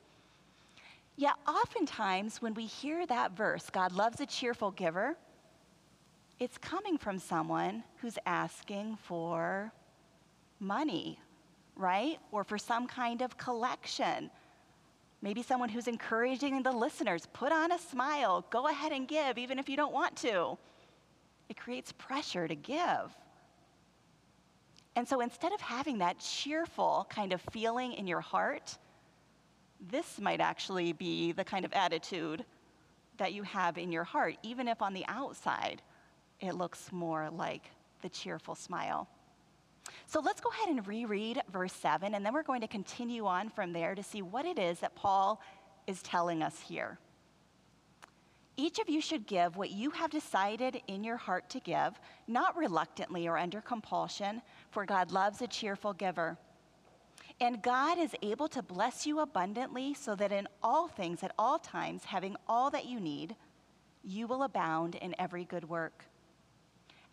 Yet, 1.17 1.33
oftentimes, 1.47 2.41
when 2.41 2.53
we 2.53 2.65
hear 2.65 3.05
that 3.07 3.31
verse, 3.31 3.69
God 3.69 3.91
loves 3.93 4.19
a 4.19 4.25
cheerful 4.25 4.71
giver, 4.71 5.17
it's 6.39 6.57
coming 6.57 6.97
from 6.97 7.19
someone 7.19 7.83
who's 7.97 8.17
asking 8.25 8.97
for 9.03 9.71
money, 10.59 11.19
right? 11.75 12.17
Or 12.31 12.43
for 12.43 12.57
some 12.57 12.87
kind 12.87 13.21
of 13.21 13.37
collection. 13.37 14.29
Maybe 15.21 15.41
someone 15.41 15.69
who's 15.69 15.87
encouraging 15.87 16.61
the 16.61 16.71
listeners 16.71 17.27
put 17.31 17.51
on 17.51 17.71
a 17.71 17.79
smile, 17.79 18.45
go 18.49 18.67
ahead 18.67 18.91
and 18.91 19.07
give, 19.07 19.37
even 19.37 19.59
if 19.59 19.69
you 19.69 19.77
don't 19.77 19.93
want 19.93 20.15
to. 20.17 20.57
It 21.49 21.57
creates 21.57 21.91
pressure 21.93 22.47
to 22.47 22.55
give. 22.55 23.15
And 24.97 25.07
so 25.07 25.21
instead 25.21 25.53
of 25.53 25.61
having 25.61 25.99
that 25.99 26.19
cheerful 26.19 27.07
kind 27.09 27.33
of 27.33 27.41
feeling 27.51 27.93
in 27.93 28.07
your 28.07 28.21
heart, 28.21 28.77
this 29.89 30.19
might 30.19 30.41
actually 30.41 30.93
be 30.93 31.31
the 31.31 31.43
kind 31.43 31.65
of 31.65 31.73
attitude 31.73 32.43
that 33.17 33.33
you 33.33 33.43
have 33.43 33.77
in 33.77 33.91
your 33.91 34.03
heart, 34.03 34.35
even 34.43 34.67
if 34.67 34.81
on 34.81 34.93
the 34.93 35.05
outside 35.07 35.81
it 36.39 36.53
looks 36.55 36.91
more 36.91 37.29
like 37.29 37.69
the 38.01 38.09
cheerful 38.09 38.55
smile. 38.55 39.07
So 40.07 40.19
let's 40.19 40.41
go 40.41 40.49
ahead 40.49 40.69
and 40.69 40.87
reread 40.87 41.41
verse 41.51 41.73
7, 41.73 42.13
and 42.13 42.25
then 42.25 42.33
we're 42.33 42.43
going 42.43 42.61
to 42.61 42.67
continue 42.67 43.25
on 43.25 43.49
from 43.49 43.73
there 43.73 43.95
to 43.95 44.03
see 44.03 44.21
what 44.21 44.45
it 44.45 44.59
is 44.59 44.79
that 44.79 44.95
Paul 44.95 45.41
is 45.87 46.01
telling 46.01 46.43
us 46.43 46.59
here. 46.59 46.99
Each 48.57 48.79
of 48.79 48.89
you 48.89 49.01
should 49.01 49.27
give 49.27 49.57
what 49.57 49.71
you 49.71 49.89
have 49.91 50.11
decided 50.11 50.81
in 50.87 51.03
your 51.03 51.17
heart 51.17 51.49
to 51.49 51.59
give, 51.59 51.99
not 52.27 52.55
reluctantly 52.55 53.27
or 53.27 53.37
under 53.37 53.59
compulsion, 53.59 54.41
for 54.71 54.85
God 54.85 55.11
loves 55.11 55.41
a 55.41 55.47
cheerful 55.47 55.93
giver. 55.93 56.37
And 57.41 57.61
God 57.61 57.97
is 57.97 58.15
able 58.21 58.47
to 58.49 58.63
bless 58.63 59.05
you 59.05 59.19
abundantly 59.19 59.93
so 59.93 60.15
that 60.15 60.31
in 60.31 60.47
all 60.63 60.87
things, 60.87 61.21
at 61.21 61.33
all 61.37 61.59
times, 61.59 62.05
having 62.05 62.37
all 62.47 62.69
that 62.71 62.85
you 62.85 62.99
need, 62.99 63.35
you 64.03 64.25
will 64.25 64.43
abound 64.43 64.95
in 64.95 65.13
every 65.19 65.43
good 65.43 65.67
work. 65.67 66.05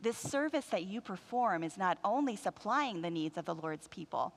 This 0.00 0.16
service 0.16 0.66
that 0.66 0.84
you 0.84 1.00
perform 1.00 1.64
is 1.64 1.76
not 1.76 1.98
only 2.04 2.36
supplying 2.36 3.02
the 3.02 3.10
needs 3.10 3.36
of 3.36 3.44
the 3.44 3.54
Lord's 3.54 3.88
people, 3.88 4.32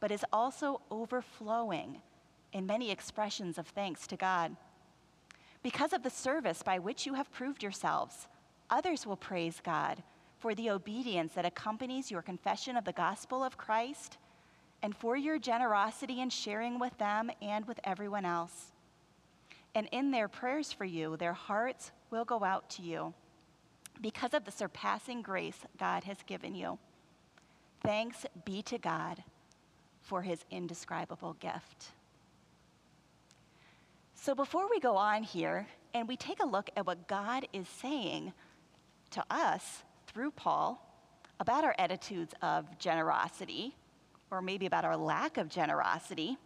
but 0.00 0.10
is 0.10 0.24
also 0.32 0.80
overflowing 0.90 2.02
in 2.52 2.66
many 2.66 2.90
expressions 2.90 3.56
of 3.56 3.68
thanks 3.68 4.06
to 4.08 4.16
God. 4.16 4.56
Because 5.62 5.92
of 5.92 6.02
the 6.02 6.10
service 6.10 6.62
by 6.62 6.78
which 6.78 7.06
you 7.06 7.14
have 7.14 7.30
proved 7.32 7.62
yourselves, 7.62 8.26
others 8.68 9.06
will 9.06 9.16
praise 9.16 9.60
God 9.64 10.02
for 10.38 10.54
the 10.54 10.70
obedience 10.70 11.34
that 11.34 11.46
accompanies 11.46 12.10
your 12.10 12.22
confession 12.22 12.76
of 12.76 12.84
the 12.84 12.92
gospel 12.92 13.44
of 13.44 13.56
Christ 13.56 14.18
and 14.82 14.94
for 14.94 15.16
your 15.16 15.38
generosity 15.38 16.20
in 16.20 16.30
sharing 16.30 16.78
with 16.78 16.96
them 16.98 17.30
and 17.40 17.64
with 17.66 17.80
everyone 17.84 18.24
else. 18.24 18.72
And 19.74 19.88
in 19.92 20.10
their 20.10 20.28
prayers 20.28 20.72
for 20.72 20.84
you, 20.84 21.16
their 21.16 21.32
hearts 21.32 21.92
will 22.10 22.24
go 22.24 22.42
out 22.44 22.68
to 22.70 22.82
you 22.82 23.14
because 24.00 24.34
of 24.34 24.44
the 24.44 24.50
surpassing 24.50 25.22
grace 25.22 25.58
God 25.78 26.04
has 26.04 26.18
given 26.26 26.54
you. 26.54 26.78
Thanks 27.82 28.26
be 28.44 28.62
to 28.62 28.78
God 28.78 29.22
for 30.00 30.22
his 30.22 30.44
indescribable 30.50 31.34
gift. 31.34 31.92
So, 34.14 34.34
before 34.34 34.68
we 34.68 34.80
go 34.80 34.96
on 34.96 35.22
here 35.22 35.66
and 35.94 36.08
we 36.08 36.16
take 36.16 36.42
a 36.42 36.46
look 36.46 36.70
at 36.76 36.86
what 36.86 37.06
God 37.06 37.46
is 37.52 37.68
saying 37.68 38.32
to 39.10 39.24
us 39.30 39.84
through 40.06 40.32
Paul 40.32 40.82
about 41.38 41.64
our 41.64 41.74
attitudes 41.78 42.34
of 42.42 42.78
generosity 42.78 43.74
or 44.30 44.42
maybe 44.42 44.66
about 44.66 44.84
our 44.84 44.96
lack 44.96 45.36
of 45.36 45.48
generosity, 45.48 46.36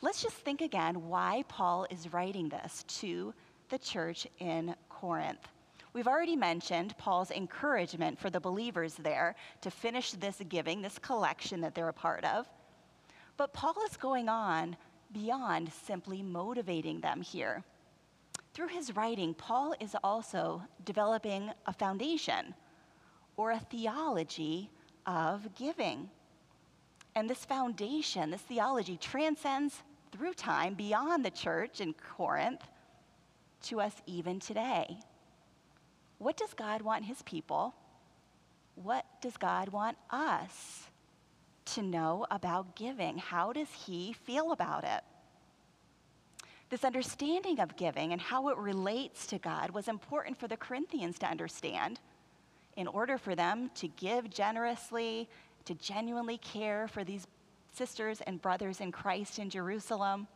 let's 0.00 0.22
just 0.22 0.36
think 0.36 0.60
again 0.60 1.08
why 1.08 1.44
Paul 1.48 1.86
is 1.90 2.12
writing 2.12 2.48
this 2.48 2.84
to 3.00 3.34
the 3.68 3.78
church 3.78 4.26
in 4.38 4.74
Corinth. 4.88 5.51
We've 5.94 6.08
already 6.08 6.36
mentioned 6.36 6.96
Paul's 6.96 7.30
encouragement 7.30 8.18
for 8.18 8.30
the 8.30 8.40
believers 8.40 8.94
there 8.94 9.34
to 9.60 9.70
finish 9.70 10.12
this 10.12 10.40
giving, 10.48 10.80
this 10.80 10.98
collection 10.98 11.60
that 11.60 11.74
they're 11.74 11.88
a 11.88 11.92
part 11.92 12.24
of. 12.24 12.48
But 13.36 13.52
Paul 13.52 13.74
is 13.90 13.96
going 13.98 14.28
on 14.28 14.76
beyond 15.12 15.70
simply 15.70 16.22
motivating 16.22 17.00
them 17.00 17.20
here. 17.20 17.62
Through 18.54 18.68
his 18.68 18.96
writing, 18.96 19.34
Paul 19.34 19.74
is 19.80 19.94
also 20.02 20.62
developing 20.84 21.50
a 21.66 21.72
foundation 21.72 22.54
or 23.36 23.50
a 23.50 23.58
theology 23.58 24.70
of 25.06 25.54
giving. 25.54 26.08
And 27.14 27.28
this 27.28 27.44
foundation, 27.44 28.30
this 28.30 28.40
theology, 28.42 28.96
transcends 28.96 29.82
through 30.10 30.34
time 30.34 30.74
beyond 30.74 31.24
the 31.24 31.30
church 31.30 31.80
in 31.82 31.94
Corinth 31.94 32.62
to 33.64 33.80
us 33.80 33.94
even 34.06 34.40
today. 34.40 34.98
What 36.22 36.36
does 36.36 36.54
God 36.54 36.82
want 36.82 37.04
his 37.04 37.20
people? 37.22 37.74
What 38.76 39.04
does 39.20 39.36
God 39.36 39.70
want 39.70 39.96
us 40.08 40.86
to 41.64 41.82
know 41.82 42.26
about 42.30 42.76
giving? 42.76 43.18
How 43.18 43.52
does 43.52 43.66
he 43.86 44.12
feel 44.12 44.52
about 44.52 44.84
it? 44.84 45.02
This 46.70 46.84
understanding 46.84 47.58
of 47.58 47.76
giving 47.76 48.12
and 48.12 48.20
how 48.20 48.50
it 48.50 48.56
relates 48.56 49.26
to 49.26 49.38
God 49.38 49.70
was 49.70 49.88
important 49.88 50.38
for 50.38 50.46
the 50.46 50.56
Corinthians 50.56 51.18
to 51.18 51.26
understand 51.26 51.98
in 52.76 52.86
order 52.86 53.18
for 53.18 53.34
them 53.34 53.72
to 53.74 53.88
give 53.88 54.30
generously 54.30 55.28
to 55.64 55.74
genuinely 55.74 56.38
care 56.38 56.86
for 56.86 57.02
these 57.02 57.26
sisters 57.72 58.20
and 58.20 58.40
brothers 58.40 58.80
in 58.80 58.92
Christ 58.92 59.40
in 59.40 59.50
Jerusalem. 59.50 60.28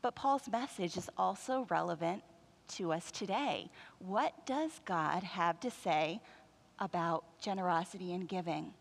But 0.00 0.14
Paul's 0.14 0.48
message 0.48 0.96
is 0.96 1.10
also 1.18 1.66
relevant 1.68 2.22
to 2.68 2.92
us 2.92 3.10
today. 3.10 3.70
What 3.98 4.46
does 4.46 4.80
God 4.84 5.22
have 5.22 5.60
to 5.60 5.70
say 5.70 6.20
about 6.78 7.24
generosity 7.40 8.12
and 8.12 8.28
giving? 8.28 8.72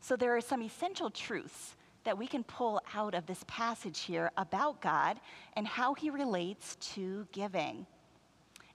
So, 0.00 0.16
there 0.16 0.36
are 0.36 0.40
some 0.40 0.62
essential 0.62 1.10
truths 1.10 1.74
that 2.04 2.16
we 2.16 2.26
can 2.28 2.44
pull 2.44 2.80
out 2.94 3.14
of 3.14 3.26
this 3.26 3.44
passage 3.48 4.00
here 4.00 4.30
about 4.36 4.80
God 4.80 5.18
and 5.56 5.66
how 5.66 5.94
he 5.94 6.08
relates 6.08 6.76
to 6.94 7.26
giving. 7.32 7.84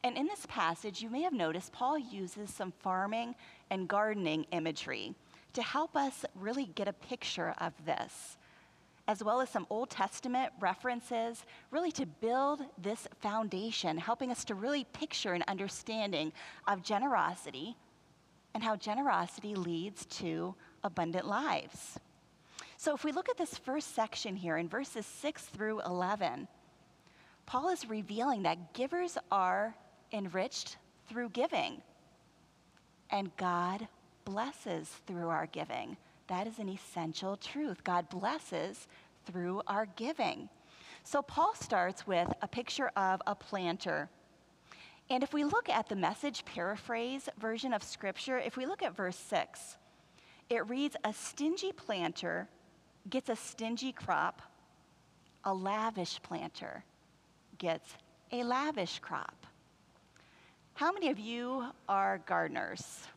And 0.04 0.18
in 0.18 0.26
this 0.26 0.46
passage, 0.48 1.02
you 1.02 1.10
may 1.10 1.22
have 1.22 1.34
noticed 1.34 1.72
Paul 1.72 1.98
uses 1.98 2.54
some 2.54 2.74
farming 2.80 3.36
and 3.70 3.88
gardening 3.88 4.46
imagery 4.52 5.16
to 5.54 5.62
help 5.62 5.96
us 5.96 6.26
really 6.36 6.66
get 6.66 6.88
a 6.88 6.94
picture 6.94 7.54
of 7.60 7.74
this, 7.86 8.38
as 9.12 9.22
well 9.22 9.42
as 9.42 9.50
some 9.50 9.68
Old 9.70 9.90
Testament 9.90 10.54
references, 10.62 11.44
really 11.70 11.92
to 11.92 12.06
build 12.06 12.62
this 12.78 13.10
foundation, 13.20 13.98
helping 13.98 14.32
us 14.32 14.46
to 14.46 14.56
really 14.56 14.86
picture 14.86 15.34
an 15.34 15.44
understanding 15.50 16.32
of 16.66 16.82
generosity 16.82 17.76
and 18.54 18.64
how 18.64 18.78
generosity 18.78 19.54
leads 19.54 20.06
to 20.06 20.56
abundant 20.86 21.28
lives. 21.28 22.00
So, 22.78 22.96
if 22.96 23.04
we 23.04 23.12
look 23.12 23.28
at 23.28 23.38
this 23.38 23.58
first 23.58 23.94
section 23.96 24.34
here 24.34 24.56
in 24.56 24.70
verses 24.70 25.06
6 25.06 25.44
through 25.48 25.82
11, 25.82 26.48
Paul 27.46 27.68
is 27.68 27.90
revealing 27.90 28.44
that 28.44 28.74
givers 28.74 29.18
are 29.30 29.76
enriched 30.14 30.78
through 31.10 31.30
giving, 31.32 31.82
and 33.10 33.36
God 33.36 33.90
blesses 34.24 34.88
through 35.06 35.28
our 35.28 35.48
giving. 35.48 35.98
That 36.32 36.48
is 36.48 36.60
an 36.60 36.70
essential 36.70 37.36
truth. 37.36 37.84
God 37.84 38.10
blesses 38.10 38.88
through 39.26 39.62
our 39.68 39.86
giving. 39.96 40.50
So 41.04 41.22
Paul 41.22 41.54
starts 41.56 42.06
with 42.06 42.32
a 42.42 42.48
picture 42.48 42.92
of 42.96 43.22
a 43.26 43.36
planter. 43.36 44.10
And 45.10 45.24
if 45.24 45.34
we 45.34 45.44
look 45.44 45.68
at 45.70 45.90
the 45.90 45.96
message 45.96 46.46
paraphrase 46.46 47.28
version 47.40 47.74
of 47.74 47.84
scripture, 47.84 48.38
if 48.38 48.56
we 48.56 48.66
look 48.66 48.84
at 48.84 48.96
verse 48.96 49.18
6, 49.18 49.78
it 50.50 50.70
reads 50.70 50.96
A 51.04 51.14
stingy 51.14 51.72
planter 51.72 52.48
gets 53.10 53.30
a 53.30 53.36
stingy 53.36 53.92
crop, 53.92 54.42
a 55.44 55.54
lavish 55.54 56.22
planter 56.22 56.84
gets 57.58 57.96
a 58.32 58.44
lavish 58.44 59.00
crop. 59.00 59.46
How 60.74 60.92
many 60.92 61.10
of 61.10 61.20
you 61.20 61.66
are 61.90 62.20
gardeners? 62.26 63.08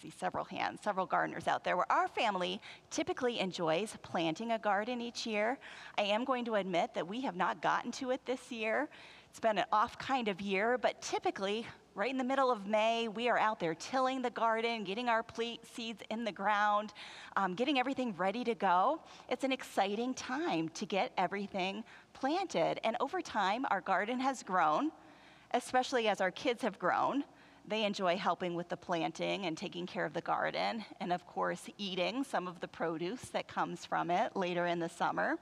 See 0.00 0.10
several 0.10 0.44
hands, 0.44 0.80
several 0.84 1.06
gardeners 1.06 1.48
out 1.48 1.64
there. 1.64 1.76
Where 1.76 1.90
our 1.90 2.06
family 2.06 2.60
typically 2.88 3.40
enjoys 3.40 3.96
planting 4.02 4.52
a 4.52 4.58
garden 4.58 5.00
each 5.00 5.26
year. 5.26 5.58
I 5.96 6.02
am 6.02 6.24
going 6.24 6.44
to 6.44 6.54
admit 6.54 6.94
that 6.94 7.06
we 7.06 7.20
have 7.22 7.34
not 7.34 7.60
gotten 7.60 7.90
to 7.92 8.10
it 8.10 8.24
this 8.24 8.52
year. 8.52 8.88
It's 9.28 9.40
been 9.40 9.58
an 9.58 9.64
off 9.72 9.98
kind 9.98 10.28
of 10.28 10.40
year, 10.40 10.78
but 10.78 11.02
typically, 11.02 11.66
right 11.96 12.10
in 12.10 12.16
the 12.16 12.22
middle 12.22 12.50
of 12.50 12.68
May, 12.68 13.08
we 13.08 13.28
are 13.28 13.38
out 13.38 13.58
there 13.58 13.74
tilling 13.74 14.22
the 14.22 14.30
garden, 14.30 14.84
getting 14.84 15.08
our 15.08 15.24
seeds 15.64 16.02
in 16.10 16.24
the 16.24 16.32
ground, 16.32 16.92
um, 17.36 17.54
getting 17.54 17.80
everything 17.80 18.14
ready 18.16 18.44
to 18.44 18.54
go. 18.54 19.00
It's 19.28 19.42
an 19.42 19.50
exciting 19.50 20.14
time 20.14 20.68
to 20.70 20.86
get 20.86 21.12
everything 21.18 21.82
planted. 22.12 22.78
And 22.84 22.96
over 23.00 23.20
time, 23.20 23.66
our 23.68 23.80
garden 23.80 24.20
has 24.20 24.44
grown 24.44 24.92
especially 25.52 26.08
as 26.08 26.20
our 26.20 26.30
kids 26.30 26.62
have 26.62 26.78
grown. 26.78 27.24
They 27.68 27.84
enjoy 27.84 28.16
helping 28.16 28.54
with 28.54 28.70
the 28.70 28.78
planting 28.78 29.44
and 29.44 29.56
taking 29.56 29.86
care 29.86 30.06
of 30.06 30.14
the 30.14 30.22
garden, 30.22 30.86
and 31.00 31.12
of 31.12 31.26
course, 31.26 31.68
eating 31.76 32.24
some 32.24 32.48
of 32.48 32.60
the 32.60 32.68
produce 32.68 33.20
that 33.30 33.46
comes 33.46 33.84
from 33.84 34.10
it 34.10 34.34
later 34.34 34.66
in 34.66 34.78
the 34.78 34.88
summer. 34.88 35.36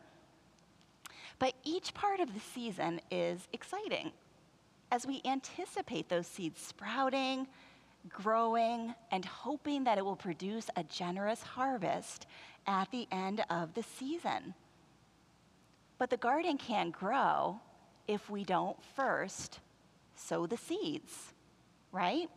But 1.38 1.54
each 1.62 1.95
part 1.95 2.18
of 2.18 2.35
the 2.35 2.40
season 2.40 3.00
is 3.12 3.47
exciting 3.52 4.11
as 4.90 5.06
we 5.06 5.23
anticipate 5.25 6.09
those 6.09 6.26
seeds 6.26 6.61
sprouting, 6.61 7.47
growing, 8.09 8.92
and 9.12 9.25
hoping 9.25 9.85
that 9.85 9.97
it 9.97 10.04
will 10.04 10.16
produce 10.16 10.68
a 10.75 10.83
generous 10.83 11.42
harvest 11.42 12.26
at 12.66 12.90
the 12.90 13.06
end 13.12 13.45
of 13.50 13.75
the 13.75 13.85
season. 13.85 14.52
But 15.97 16.11
the 16.11 16.16
garden 16.16 16.59
can't 16.59 16.90
grow 16.90 17.61
if 18.09 18.28
we 18.28 18.42
don't 18.42 18.83
first 18.97 19.61
sow 20.16 20.47
the 20.47 20.56
seeds, 20.56 21.35
right? 21.96 22.28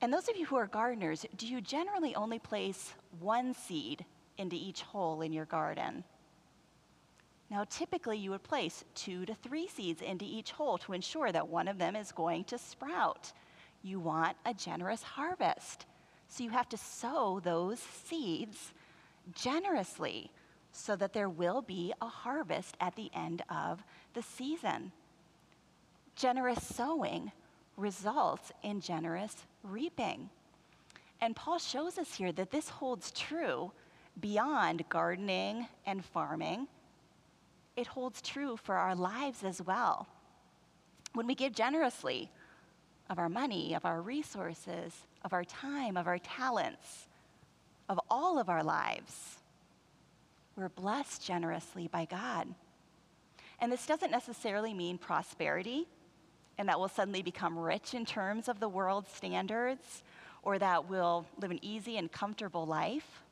And 0.00 0.12
those 0.12 0.28
of 0.28 0.36
you 0.36 0.46
who 0.46 0.56
are 0.56 0.66
gardeners, 0.66 1.26
do 1.36 1.46
you 1.46 1.60
generally 1.60 2.14
only 2.14 2.38
place 2.38 2.94
one 3.20 3.52
seed 3.52 4.04
into 4.38 4.56
each 4.56 4.82
hole 4.82 5.22
in 5.22 5.32
your 5.32 5.44
garden. 5.44 6.04
Now, 7.50 7.64
typically, 7.68 8.18
you 8.18 8.30
would 8.30 8.42
place 8.42 8.84
two 8.94 9.26
to 9.26 9.34
three 9.34 9.68
seeds 9.68 10.00
into 10.00 10.24
each 10.24 10.52
hole 10.52 10.78
to 10.78 10.94
ensure 10.94 11.30
that 11.32 11.48
one 11.48 11.68
of 11.68 11.78
them 11.78 11.96
is 11.96 12.12
going 12.12 12.44
to 12.44 12.58
sprout. 12.58 13.32
You 13.82 14.00
want 14.00 14.36
a 14.46 14.54
generous 14.54 15.02
harvest. 15.02 15.84
So, 16.28 16.44
you 16.44 16.50
have 16.50 16.68
to 16.70 16.78
sow 16.78 17.40
those 17.40 17.78
seeds 17.78 18.72
generously 19.34 20.30
so 20.72 20.96
that 20.96 21.12
there 21.12 21.28
will 21.28 21.60
be 21.60 21.92
a 22.00 22.06
harvest 22.06 22.76
at 22.80 22.96
the 22.96 23.10
end 23.14 23.42
of 23.50 23.84
the 24.14 24.22
season. 24.22 24.92
Generous 26.16 26.64
sowing 26.64 27.32
results 27.76 28.52
in 28.62 28.80
generous 28.80 29.34
reaping. 29.62 30.28
And 31.20 31.36
Paul 31.36 31.58
shows 31.58 31.98
us 31.98 32.14
here 32.14 32.32
that 32.32 32.50
this 32.50 32.68
holds 32.68 33.10
true 33.12 33.72
beyond 34.20 34.88
gardening 34.88 35.66
and 35.86 36.04
farming 36.04 36.68
it 37.76 37.86
holds 37.86 38.20
true 38.20 38.56
for 38.56 38.76
our 38.76 38.94
lives 38.94 39.44
as 39.44 39.62
well. 39.62 40.06
When 41.14 41.26
we 41.26 41.34
give 41.34 41.54
generously 41.54 42.30
of 43.08 43.18
our 43.18 43.28
money, 43.28 43.74
of 43.74 43.84
our 43.84 44.00
resources, 44.00 44.94
of 45.24 45.32
our 45.32 45.44
time, 45.44 45.96
of 45.96 46.06
our 46.06 46.18
talents, 46.18 47.08
of 47.88 47.98
all 48.10 48.38
of 48.38 48.48
our 48.48 48.62
lives, 48.62 49.38
we're 50.56 50.68
blessed 50.68 51.24
generously 51.24 51.88
by 51.88 52.04
God. 52.04 52.48
And 53.58 53.72
this 53.72 53.86
doesn't 53.86 54.10
necessarily 54.10 54.74
mean 54.74 54.98
prosperity 54.98 55.86
and 56.58 56.68
that 56.68 56.78
we'll 56.78 56.88
suddenly 56.88 57.22
become 57.22 57.58
rich 57.58 57.94
in 57.94 58.04
terms 58.04 58.48
of 58.48 58.60
the 58.60 58.68
world's 58.68 59.12
standards 59.12 60.02
or 60.42 60.58
that 60.58 60.88
we'll 60.88 61.26
live 61.40 61.50
an 61.50 61.58
easy 61.62 61.96
and 61.96 62.10
comfortable 62.10 62.66
life. 62.66 63.22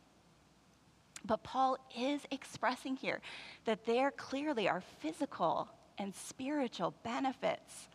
But 1.25 1.43
Paul 1.43 1.77
is 1.97 2.23
expressing 2.31 2.97
here 2.97 3.21
that 3.65 3.85
there 3.85 4.11
clearly 4.11 4.69
are 4.69 4.83
physical 5.01 5.69
and 5.99 6.15
spiritual 6.15 6.95
benefits, 7.03 7.89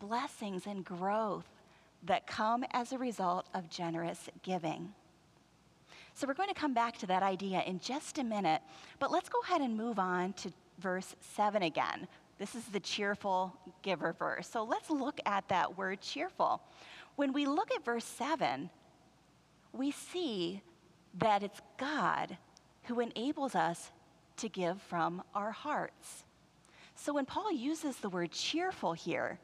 blessings, 0.00 0.66
and 0.66 0.84
growth 0.84 1.48
that 2.04 2.26
come 2.26 2.64
as 2.72 2.92
a 2.92 2.98
result 2.98 3.46
of 3.54 3.70
generous 3.70 4.28
giving. 4.42 4.92
So 6.14 6.26
we're 6.26 6.34
going 6.34 6.48
to 6.48 6.54
come 6.54 6.74
back 6.74 6.98
to 6.98 7.06
that 7.06 7.22
idea 7.22 7.62
in 7.66 7.80
just 7.80 8.18
a 8.18 8.24
minute, 8.24 8.60
but 8.98 9.10
let's 9.10 9.28
go 9.28 9.40
ahead 9.40 9.60
and 9.60 9.76
move 9.76 9.98
on 9.98 10.32
to 10.34 10.52
verse 10.78 11.14
7 11.20 11.62
again. 11.62 12.06
This 12.38 12.54
is 12.54 12.64
the 12.66 12.80
cheerful 12.80 13.56
giver 13.82 14.12
verse. 14.12 14.48
So 14.48 14.62
let's 14.62 14.90
look 14.90 15.20
at 15.26 15.48
that 15.48 15.76
word 15.76 16.00
cheerful. 16.00 16.62
When 17.16 17.32
we 17.32 17.46
look 17.46 17.70
at 17.72 17.84
verse 17.84 18.04
7, 18.04 18.70
we 19.72 19.90
see 19.90 20.62
that 21.18 21.42
it's 21.42 21.60
God 21.78 22.36
who 22.84 23.00
enables 23.00 23.54
us 23.54 23.90
to 24.36 24.48
give 24.48 24.80
from 24.82 25.22
our 25.34 25.50
hearts. 25.50 26.24
So 26.94 27.12
when 27.12 27.26
Paul 27.26 27.52
uses 27.52 27.96
the 27.96 28.08
word 28.08 28.30
cheerful 28.30 28.92
here, 28.92 29.38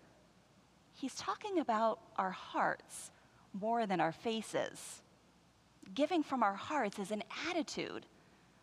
he's 0.95 1.15
talking 1.17 1.59
about 1.59 1.99
our 2.17 2.31
hearts 2.31 3.11
more 3.53 3.87
than 3.87 4.01
our 4.01 4.13
faces. 4.13 5.03
Giving 5.95 6.23
from 6.23 6.43
our 6.43 6.55
hearts 6.55 6.99
is 6.99 7.11
an 7.11 7.23
attitude 7.49 8.07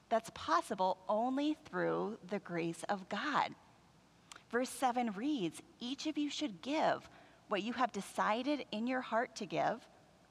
that's 0.09 0.31
possible 0.33 0.97
only 1.07 1.57
through 1.65 2.17
the 2.29 2.39
grace 2.39 2.83
of 2.89 3.07
God. 3.07 3.55
Verse 4.51 4.69
7 4.69 5.13
reads 5.13 5.61
Each 5.79 6.07
of 6.07 6.17
you 6.17 6.29
should 6.29 6.61
give 6.61 7.09
what 7.47 7.63
you 7.63 7.73
have 7.73 7.91
decided 7.91 8.65
in 8.71 8.85
your 8.85 9.01
heart 9.01 9.35
to 9.37 9.45
give, 9.45 9.87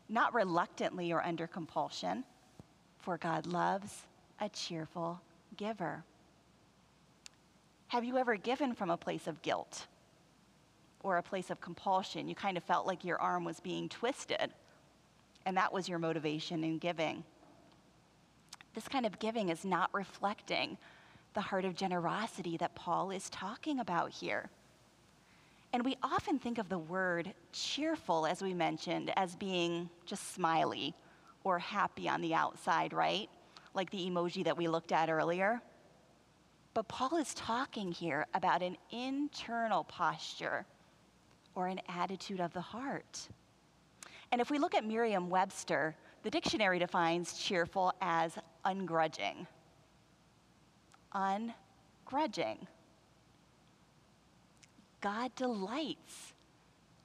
not 0.09 0.35
reluctantly 0.35 1.13
or 1.13 1.23
under 1.23 1.47
compulsion, 1.47 2.25
for 2.99 3.17
God 3.17 3.47
loves 3.47 4.07
a 4.41 4.49
cheerful 4.49 5.21
giver. 5.57 6.05
Have 7.89 8.05
you 8.05 8.19
ever 8.19 8.37
given 8.37 8.75
from 8.75 8.91
a 8.91 8.97
place 8.97 9.27
of 9.27 9.43
guilt 9.43 9.87
or 11.03 11.17
a 11.17 11.23
place 11.23 11.51
of 11.51 11.61
compulsion? 11.61 12.29
You 12.29 12.35
kind 12.35 12.57
of 12.57 12.63
felt 12.63 12.87
like 12.87 13.05
your 13.05 13.21
arm 13.21 13.45
was 13.45 13.59
being 13.59 13.89
twisted, 13.89 14.53
and 15.47 15.57
that 15.57 15.73
was 15.73 15.89
your 15.89 15.99
motivation 15.99 16.63
in 16.63 16.79
giving. 16.79 17.25
This 18.75 18.87
kind 18.87 19.07
of 19.07 19.19
giving 19.19 19.49
is 19.49 19.65
not 19.65 19.91
reflecting 19.93 20.77
the 21.35 21.41
heart 21.41 21.65
of 21.65 21.75
generosity 21.75 22.57
that 22.57 22.75
Paul 22.75 23.11
is 23.11 23.31
talking 23.31 23.81
about 23.81 24.11
here. 24.11 24.51
And 25.73 25.85
we 25.85 25.97
often 26.03 26.39
think 26.39 26.59
of 26.59 26.69
the 26.69 26.79
word 26.79 27.33
cheerful, 27.53 28.27
as 28.27 28.43
we 28.43 28.55
mentioned, 28.55 29.13
as 29.17 29.37
being 29.37 29.89
just 30.05 30.35
smiley 30.35 30.95
or 31.45 31.59
happy 31.59 32.09
on 32.09 32.21
the 32.21 32.35
outside, 32.35 32.93
right? 32.93 33.29
like 33.75 33.91
the 33.91 34.11
emoji 34.11 34.45
that 34.45 34.57
we 34.57 34.69
looked 34.69 34.93
at 34.93 35.11
earlier. 35.11 35.61
But 36.75 36.89
Paul 36.89 37.17
is 37.19 37.35
talking 37.35 37.93
here 37.93 38.27
about 38.35 38.63
an 38.63 38.77
internal 38.91 39.85
posture 39.85 40.67
or 41.55 41.67
an 41.67 41.81
attitude 41.89 42.41
of 42.41 42.53
the 42.53 42.61
heart. 42.61 43.29
And 44.33 44.41
if 44.41 44.51
we 44.51 44.59
look 44.59 44.75
at 44.75 44.87
Merriam 44.87 45.29
Webster, 45.29 45.97
the 46.23 46.31
dictionary 46.31 46.79
defines 46.79 47.39
cheerful 47.39 47.93
as 48.01 48.37
ungrudging. 48.65 49.47
Ungrudging. 51.15 52.67
God 55.01 55.35
delights 55.35 56.35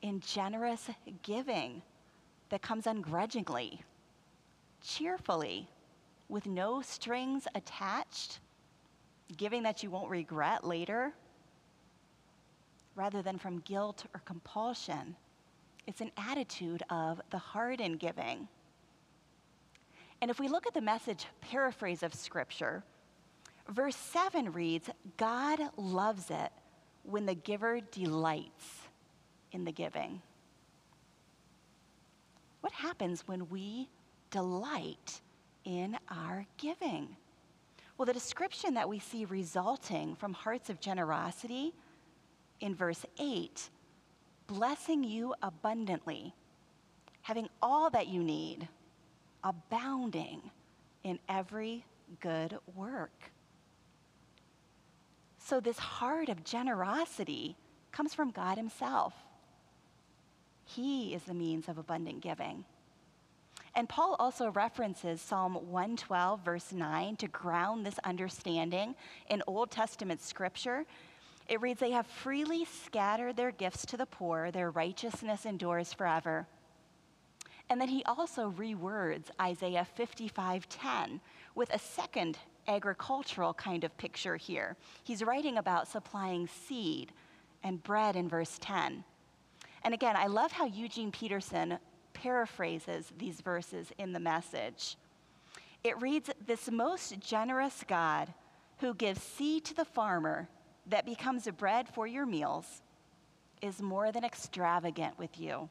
in 0.02 0.20
generous 0.20 0.90
giving 1.24 1.82
that 2.50 2.62
comes 2.62 2.88
ungrudgingly, 2.88 3.82
cheerfully 4.82 5.68
with 6.30 6.46
no 6.46 6.82
strings 6.82 7.48
attached, 7.56 8.40
giving 9.38 9.64
that 9.64 9.82
you 9.82 9.90
won't 9.90 10.10
regret 10.10 10.64
later, 10.64 11.14
rather 12.96 13.22
than 13.22 13.38
from 13.38 13.60
guilt 13.62 14.06
or 14.14 14.22
compulsion. 14.22 15.16
It's 15.88 16.02
an 16.02 16.12
attitude 16.18 16.84
of 16.90 17.22
the 17.32 17.38
heart 17.38 17.80
in 17.80 17.98
giving. 17.98 18.48
And 20.22 20.32
if 20.32 20.40
we 20.40 20.48
look 20.48 20.66
at 20.66 20.74
the 20.74 20.82
message 20.82 21.26
paraphrase 21.42 22.04
of 22.04 22.14
Scripture, 22.14 22.84
verse 23.70 23.96
7 23.96 24.52
reads 24.52 24.90
God 25.18 25.60
loves 25.78 26.30
it 26.30 26.52
when 27.04 27.26
the 27.26 27.36
giver 27.36 27.80
delights 27.92 28.88
in 29.52 29.66
the 29.66 29.72
giving. 29.72 30.22
What 32.62 32.74
happens 32.74 33.28
when 33.28 33.48
we 33.50 33.90
delight 34.32 35.22
in 35.66 35.98
our 36.10 36.46
giving? 36.58 37.16
Well, 37.98 38.06
the 38.06 38.14
description 38.14 38.74
that 38.74 38.90
we 38.90 39.00
see 39.00 39.26
resulting 39.26 40.16
from 40.16 40.34
hearts 40.34 40.70
of 40.70 40.80
generosity 40.80 41.74
in 42.60 42.76
verse 42.76 43.06
8 43.20 43.70
blessing 44.48 45.04
you 45.04 45.34
abundantly, 45.42 46.34
having 47.22 47.50
all 47.62 47.90
that 47.90 48.08
you 48.08 48.24
need, 48.24 48.68
abounding 49.44 50.42
in 51.04 51.20
every 51.30 51.84
good 52.20 52.58
work. 52.76 53.32
So, 55.46 55.60
this 55.60 55.78
heart 55.78 56.30
of 56.30 56.44
generosity 56.44 57.56
comes 57.92 58.16
from 58.16 58.32
God 58.32 58.58
Himself. 58.58 59.14
He 60.64 61.14
is 61.14 61.22
the 61.22 61.36
means 61.36 61.70
of 61.70 61.78
abundant 61.78 62.22
giving. 62.22 62.66
And 63.76 63.88
Paul 63.88 64.16
also 64.18 64.50
references 64.50 65.22
Psalm 65.22 65.54
112, 65.54 66.40
verse 66.44 66.74
9, 66.74 67.18
to 67.18 67.28
ground 67.28 67.86
this 67.86 68.00
understanding 68.04 68.96
in 69.30 69.44
Old 69.46 69.70
Testament 69.70 70.20
scripture. 70.24 70.84
It 71.48 71.62
reads, 71.62 71.80
They 71.80 71.92
have 71.92 72.08
freely 72.08 72.66
scattered 72.66 73.38
their 73.38 73.52
gifts 73.52 73.86
to 73.86 73.98
the 73.98 74.08
poor, 74.08 74.50
their 74.50 74.72
righteousness 74.72 75.46
endures 75.46 75.94
forever. 75.94 76.48
And 77.70 77.80
then 77.80 77.90
he 77.90 78.04
also 78.06 78.50
rewords 78.50 79.26
Isaiah 79.40 79.86
55:10 79.96 81.22
with 81.54 81.70
a 81.70 81.78
second 81.78 82.40
agricultural 82.68 83.54
kind 83.54 83.84
of 83.84 83.98
picture 83.98 84.36
here. 84.36 84.76
He's 85.04 85.24
writing 85.24 85.58
about 85.58 85.88
supplying 85.88 86.48
seed 86.48 87.12
and 87.64 87.82
bread 87.84 88.16
in 88.16 88.30
verse 88.30 88.58
10. 88.62 89.04
And 89.84 89.94
again, 89.94 90.16
I 90.16 90.28
love 90.28 90.52
how 90.52 90.66
Eugene 90.66 91.12
Peterson 91.12 91.78
paraphrases 92.14 93.12
these 93.18 93.42
verses 93.42 93.92
in 93.98 94.14
the 94.14 94.20
message. 94.20 94.98
It 95.84 96.02
reads 96.02 96.30
This 96.46 96.72
most 96.72 97.20
generous 97.20 97.84
God 97.88 98.34
who 98.80 98.94
gives 98.94 99.22
seed 99.22 99.66
to 99.66 99.76
the 99.76 99.86
farmer 99.86 100.50
that 100.88 101.06
becomes 101.06 101.48
a 101.48 101.52
bread 101.52 101.88
for 101.88 102.08
your 102.08 102.26
meals 102.26 102.82
is 103.62 103.82
more 103.82 104.12
than 104.12 104.24
extravagant 104.24 105.18
with 105.18 105.40
you. 105.40 105.70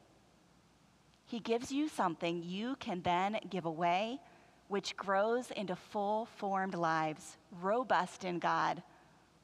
He 1.25 1.39
gives 1.39 1.71
you 1.71 1.89
something 1.89 2.43
you 2.43 2.75
can 2.79 3.01
then 3.01 3.39
give 3.49 3.65
away, 3.65 4.19
which 4.67 4.97
grows 4.97 5.51
into 5.51 5.75
full 5.75 6.25
formed 6.37 6.75
lives, 6.75 7.37
robust 7.61 8.23
in 8.23 8.39
God, 8.39 8.81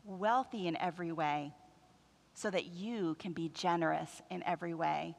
wealthy 0.05 0.67
in 0.67 0.75
every 0.77 1.11
way, 1.11 1.53
so 2.33 2.49
that 2.49 2.65
you 2.65 3.15
can 3.19 3.33
be 3.33 3.49
generous 3.49 4.21
in 4.29 4.43
every 4.43 4.73
way 4.73 5.15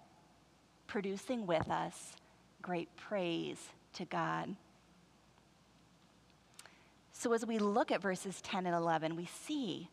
producing 0.93 1.47
with 1.47 1.71
us 1.71 2.17
great 2.61 2.95
praise 2.97 3.71
to 3.95 4.05
God. 4.05 4.55
So 7.13 7.33
as 7.33 7.47
we 7.47 7.59
look 7.59 7.91
at 7.91 8.03
verses 8.03 8.43
10 8.43 8.67
and 8.67 8.77
11, 8.77 9.17
we 9.17 9.25
see 9.25 9.89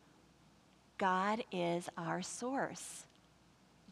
God 0.98 1.42
is 1.54 1.88
our 1.98 2.22
source. 2.22 3.06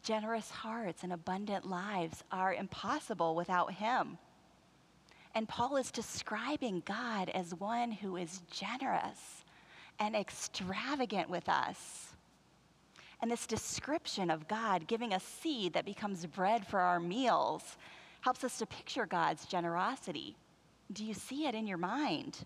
Generous 0.02 0.50
hearts 0.50 1.02
and 1.02 1.10
abundant 1.10 1.64
lives 1.64 2.22
are 2.30 2.52
impossible 2.52 3.34
without 3.34 3.72
Him. 3.72 4.18
And 5.38 5.48
Paul 5.48 5.76
is 5.76 5.92
describing 5.92 6.82
God 6.84 7.28
as 7.28 7.54
one 7.54 7.92
who 7.92 8.16
is 8.16 8.42
generous 8.50 9.44
and 10.00 10.16
extravagant 10.16 11.30
with 11.30 11.48
us. 11.48 12.08
And 13.22 13.30
this 13.30 13.46
description 13.46 14.30
of 14.30 14.48
God 14.48 14.88
giving 14.88 15.14
us 15.14 15.22
seed 15.22 15.74
that 15.74 15.84
becomes 15.84 16.26
bread 16.26 16.66
for 16.66 16.80
our 16.80 16.98
meals 16.98 17.76
helps 18.22 18.42
us 18.42 18.58
to 18.58 18.66
picture 18.66 19.06
God's 19.06 19.46
generosity. 19.46 20.34
Do 20.92 21.04
you 21.04 21.14
see 21.14 21.46
it 21.46 21.54
in 21.54 21.68
your 21.68 21.78
mind? 21.78 22.44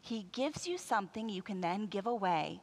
He 0.00 0.26
gives 0.30 0.68
you 0.68 0.78
something 0.78 1.28
you 1.28 1.42
can 1.42 1.60
then 1.60 1.86
give 1.86 2.06
away, 2.06 2.60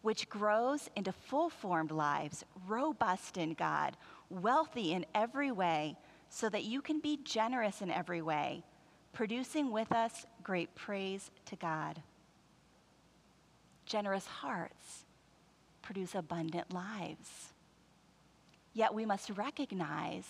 which 0.00 0.30
grows 0.30 0.88
into 0.96 1.12
full 1.12 1.50
formed 1.50 1.90
lives, 1.90 2.46
robust 2.66 3.36
in 3.36 3.52
God, 3.52 3.94
wealthy 4.30 4.94
in 4.94 5.04
every 5.14 5.52
way, 5.52 5.98
so 6.34 6.48
that 6.48 6.64
you 6.64 6.82
can 6.82 6.98
be 6.98 7.20
generous 7.22 7.80
in 7.80 7.92
every 7.92 8.20
way, 8.20 8.64
producing 9.12 9.70
with 9.70 9.92
us 9.92 10.26
great 10.42 10.74
praise 10.74 11.30
to 11.46 11.54
God. 11.54 12.02
Generous 13.86 14.26
hearts 14.26 15.04
produce 15.80 16.12
abundant 16.12 16.74
lives. 16.74 17.52
Yet 18.72 18.92
we 18.92 19.06
must 19.06 19.30
recognize 19.30 20.26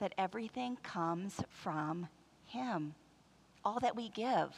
that 0.00 0.12
everything 0.18 0.76
comes 0.82 1.40
from 1.48 2.08
Him. 2.44 2.94
All 3.64 3.80
that 3.80 3.96
we 3.96 4.10
give, 4.10 4.54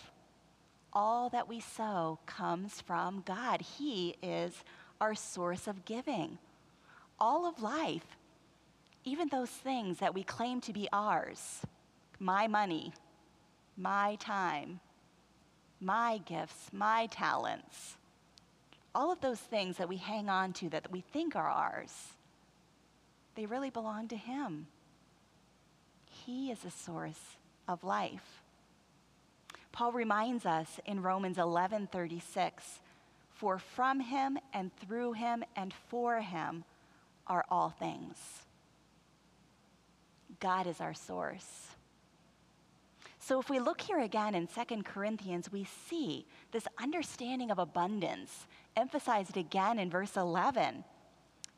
all 0.92 1.28
that 1.28 1.48
we 1.48 1.60
sow 1.60 2.18
comes 2.26 2.80
from 2.80 3.22
God. 3.24 3.60
He 3.60 4.16
is 4.24 4.64
our 5.00 5.14
source 5.14 5.68
of 5.68 5.84
giving. 5.84 6.38
All 7.20 7.46
of 7.46 7.62
life, 7.62 8.16
even 9.04 9.28
those 9.28 9.50
things 9.50 9.98
that 9.98 10.14
we 10.14 10.22
claim 10.22 10.60
to 10.62 10.72
be 10.72 10.88
ours, 10.92 11.60
my 12.18 12.46
money, 12.46 12.92
my 13.76 14.16
time, 14.16 14.80
my 15.80 16.18
gifts, 16.18 16.70
my 16.72 17.06
talents, 17.06 17.96
all 18.94 19.10
of 19.10 19.20
those 19.20 19.40
things 19.40 19.78
that 19.78 19.88
we 19.88 19.96
hang 19.96 20.28
on 20.28 20.52
to 20.52 20.68
that 20.68 20.90
we 20.90 21.00
think 21.00 21.34
are 21.34 21.48
ours, 21.48 22.14
they 23.34 23.46
really 23.46 23.70
belong 23.70 24.08
to 24.08 24.16
Him. 24.16 24.66
He 26.06 26.50
is 26.50 26.60
the 26.60 26.70
source 26.70 27.36
of 27.66 27.84
life. 27.84 28.42
Paul 29.72 29.92
reminds 29.92 30.44
us 30.44 30.80
in 30.84 31.02
Romans 31.02 31.38
11:36, 31.38 32.80
"For 33.30 33.58
from 33.58 34.00
him 34.00 34.38
and 34.52 34.76
through 34.76 35.12
him 35.12 35.44
and 35.56 35.72
for 35.72 36.20
him 36.20 36.64
are 37.26 37.46
all 37.48 37.70
things." 37.70 38.44
God 40.40 40.66
is 40.66 40.80
our 40.80 40.94
source. 40.94 41.68
So 43.18 43.38
if 43.38 43.50
we 43.50 43.60
look 43.60 43.80
here 43.80 44.00
again 44.00 44.34
in 44.34 44.48
2 44.48 44.82
Corinthians, 44.82 45.52
we 45.52 45.66
see 45.88 46.26
this 46.52 46.66
understanding 46.82 47.50
of 47.50 47.58
abundance 47.58 48.46
emphasized 48.76 49.36
again 49.36 49.78
in 49.78 49.90
verse 49.90 50.16
11. 50.16 50.82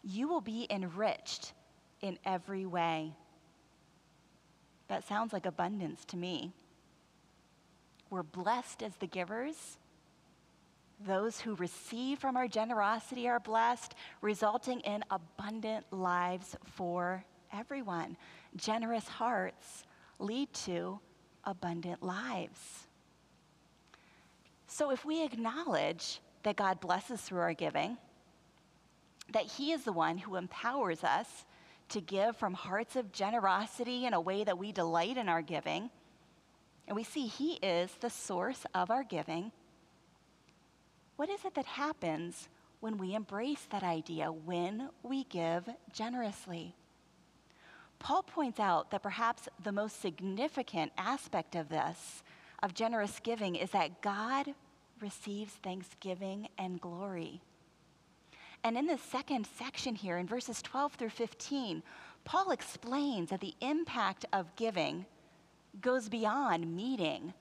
You 0.02 0.28
will 0.28 0.40
be 0.40 0.66
enriched 0.68 1.52
in 2.00 2.18
every 2.24 2.66
way. 2.66 3.14
That 4.88 5.06
sounds 5.06 5.32
like 5.32 5.46
abundance 5.46 6.04
to 6.06 6.16
me. 6.16 6.52
We're 8.10 8.24
blessed 8.24 8.82
as 8.82 8.94
the 8.96 9.06
givers. 9.06 9.78
Those 11.06 11.40
who 11.40 11.54
receive 11.54 12.18
from 12.18 12.36
our 12.36 12.48
generosity 12.48 13.28
are 13.28 13.40
blessed, 13.40 13.94
resulting 14.20 14.80
in 14.80 15.04
abundant 15.10 15.86
lives 15.92 16.56
for 16.64 17.24
everyone. 17.52 18.16
Generous 18.56 19.08
hearts 19.08 19.84
lead 20.18 20.52
to 20.52 21.00
abundant 21.44 22.02
lives. 22.02 22.86
So 24.66 24.90
if 24.90 25.04
we 25.04 25.24
acknowledge 25.24 26.20
that 26.44 26.56
God 26.56 26.80
blesses 26.80 27.20
through 27.20 27.40
our 27.40 27.54
giving, 27.54 27.98
that 29.32 29.44
He 29.44 29.72
is 29.72 29.84
the 29.84 29.92
one 29.92 30.18
who 30.18 30.36
empowers 30.36 31.04
us 31.04 31.44
to 31.90 32.00
give 32.00 32.36
from 32.36 32.54
hearts 32.54 32.96
of 32.96 33.12
generosity 33.12 34.06
in 34.06 34.14
a 34.14 34.20
way 34.20 34.44
that 34.44 34.58
we 34.58 34.72
delight 34.72 35.16
in 35.16 35.28
our 35.28 35.42
giving, 35.42 35.90
and 36.86 36.96
we 36.96 37.04
see 37.04 37.26
He 37.26 37.54
is 37.62 37.90
the 38.00 38.10
source 38.10 38.64
of 38.74 38.90
our 38.90 39.04
giving, 39.04 39.52
what 41.16 41.28
is 41.28 41.44
it 41.44 41.54
that 41.54 41.66
happens 41.66 42.48
when 42.80 42.98
we 42.98 43.14
embrace 43.14 43.66
that 43.70 43.82
idea, 43.82 44.32
when 44.32 44.88
we 45.02 45.24
give 45.24 45.68
generously? 45.92 46.74
Paul 48.02 48.24
points 48.24 48.58
out 48.58 48.90
that 48.90 49.04
perhaps 49.04 49.48
the 49.62 49.70
most 49.70 50.00
significant 50.00 50.90
aspect 50.98 51.54
of 51.54 51.68
this, 51.68 52.24
of 52.60 52.74
generous 52.74 53.20
giving, 53.22 53.54
is 53.54 53.70
that 53.70 54.02
God 54.02 54.54
receives 55.00 55.52
thanksgiving 55.52 56.48
and 56.58 56.80
glory. 56.80 57.40
And 58.64 58.76
in 58.76 58.88
the 58.88 58.98
second 58.98 59.46
section 59.56 59.94
here, 59.94 60.18
in 60.18 60.26
verses 60.26 60.60
12 60.62 60.94
through 60.94 61.10
15, 61.10 61.80
Paul 62.24 62.50
explains 62.50 63.30
that 63.30 63.40
the 63.40 63.54
impact 63.60 64.24
of 64.32 64.54
giving 64.56 65.06
goes 65.80 66.08
beyond 66.08 66.74
meeting 66.74 67.32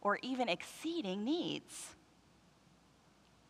or 0.00 0.20
even 0.22 0.48
exceeding 0.48 1.24
needs. 1.24 1.96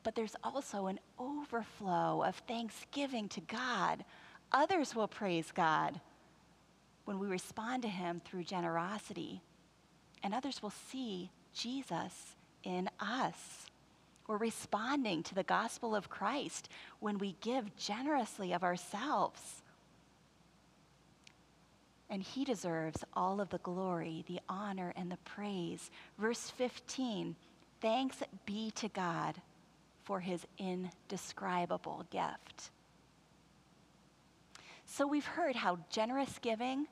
But 0.02 0.14
there's 0.14 0.36
also 0.42 0.86
an 0.86 0.98
overflow 1.18 2.22
of 2.22 2.36
thanksgiving 2.36 3.28
to 3.28 3.42
God. 3.42 4.02
Others 4.50 4.94
will 4.94 5.08
praise 5.08 5.52
God 5.52 6.00
when 7.08 7.18
we 7.18 7.26
respond 7.26 7.80
to 7.80 7.88
Him 7.88 8.20
through 8.22 8.44
generosity, 8.44 9.40
and 10.22 10.34
others 10.34 10.62
will 10.62 10.74
see 10.90 11.30
Jesus 11.54 12.36
in 12.62 12.90
us. 13.00 13.64
We're 14.26 14.36
responding 14.36 15.22
to 15.22 15.34
the 15.34 15.42
gospel 15.42 15.96
of 15.96 16.10
Christ 16.10 16.68
when 17.00 17.16
we 17.16 17.34
give 17.40 17.74
generously 17.78 18.52
of 18.52 18.62
ourselves. 18.62 19.40
And 22.10 22.22
he 22.22 22.44
deserves 22.44 23.02
all 23.14 23.40
of 23.40 23.48
the 23.48 23.56
glory, 23.56 24.22
the 24.28 24.40
honor, 24.46 24.92
and 24.94 25.10
the 25.10 25.16
praise. 25.24 25.90
Verse 26.18 26.50
15 26.58 27.36
Thanks 27.80 28.18
be 28.44 28.70
to 28.72 28.88
God 28.88 29.40
for 30.04 30.20
his 30.20 30.46
indescribable 30.58 32.04
gift. 32.10 32.68
So 34.84 35.06
we've 35.06 35.24
heard 35.24 35.56
how 35.56 35.78
generous 35.88 36.38
giving 36.42 36.86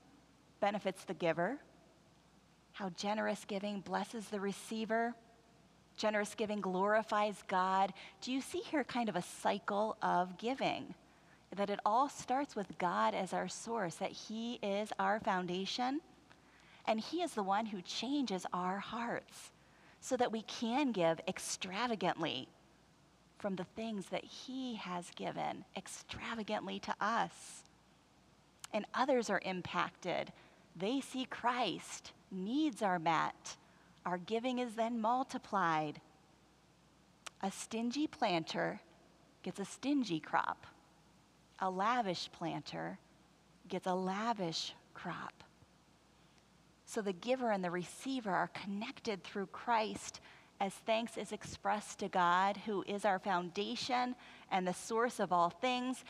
benefits 0.66 1.04
the 1.04 1.14
giver, 1.14 1.58
how 2.72 2.88
generous 2.96 3.44
giving 3.46 3.80
blesses 3.80 4.28
the 4.28 4.40
receiver 4.40 5.14
Generous 5.96 6.34
giving 6.34 6.60
glorifies 6.60 7.42
God. 7.48 7.92
Do 8.20 8.32
you 8.32 8.40
see 8.40 8.58
here 8.58 8.84
kind 8.84 9.08
of 9.08 9.16
a 9.16 9.22
cycle 9.22 9.96
of 10.02 10.36
giving? 10.38 10.94
That 11.54 11.70
it 11.70 11.80
all 11.86 12.08
starts 12.08 12.54
with 12.54 12.76
God 12.78 13.14
as 13.14 13.32
our 13.32 13.48
source, 13.48 13.94
that 13.96 14.12
He 14.12 14.58
is 14.62 14.92
our 14.98 15.20
foundation, 15.20 16.00
and 16.86 17.00
He 17.00 17.22
is 17.22 17.32
the 17.32 17.42
one 17.42 17.66
who 17.66 17.80
changes 17.80 18.44
our 18.52 18.78
hearts 18.78 19.52
so 20.00 20.16
that 20.18 20.32
we 20.32 20.42
can 20.42 20.92
give 20.92 21.20
extravagantly 21.26 22.48
from 23.38 23.56
the 23.56 23.66
things 23.76 24.06
that 24.10 24.24
He 24.24 24.74
has 24.74 25.10
given 25.16 25.64
extravagantly 25.76 26.78
to 26.80 26.94
us. 27.00 27.62
And 28.74 28.84
others 28.92 29.30
are 29.30 29.40
impacted. 29.44 30.32
They 30.76 31.00
see 31.00 31.24
Christ, 31.24 32.12
needs 32.30 32.82
are 32.82 32.98
met 32.98 33.56
our 34.06 34.18
giving 34.18 34.60
is 34.60 34.74
then 34.74 35.00
multiplied. 35.00 36.00
A 37.42 37.50
stingy 37.50 38.06
planter 38.06 38.80
gets 39.42 39.58
a 39.58 39.64
stingy 39.64 40.20
crop. 40.20 40.64
A 41.58 41.68
lavish 41.68 42.30
planter 42.30 42.98
gets 43.68 43.88
a 43.88 43.94
lavish 43.94 44.74
crop. 44.94 45.42
So 46.86 47.02
the 47.02 47.12
giver 47.12 47.50
and 47.50 47.64
the 47.64 47.70
receiver 47.70 48.30
are 48.30 48.50
connected 48.54 49.24
through 49.24 49.46
Christ 49.46 50.20
as 50.60 50.72
thanks 50.72 51.16
is 51.16 51.32
expressed 51.32 51.98
to 51.98 52.08
God, 52.08 52.56
who 52.64 52.84
is 52.86 53.04
our 53.04 53.18
foundation 53.18 54.14
and 54.52 54.66
the 54.66 54.72
source 54.72 55.18
of 55.18 55.32
all 55.32 55.50
things. 55.50 56.04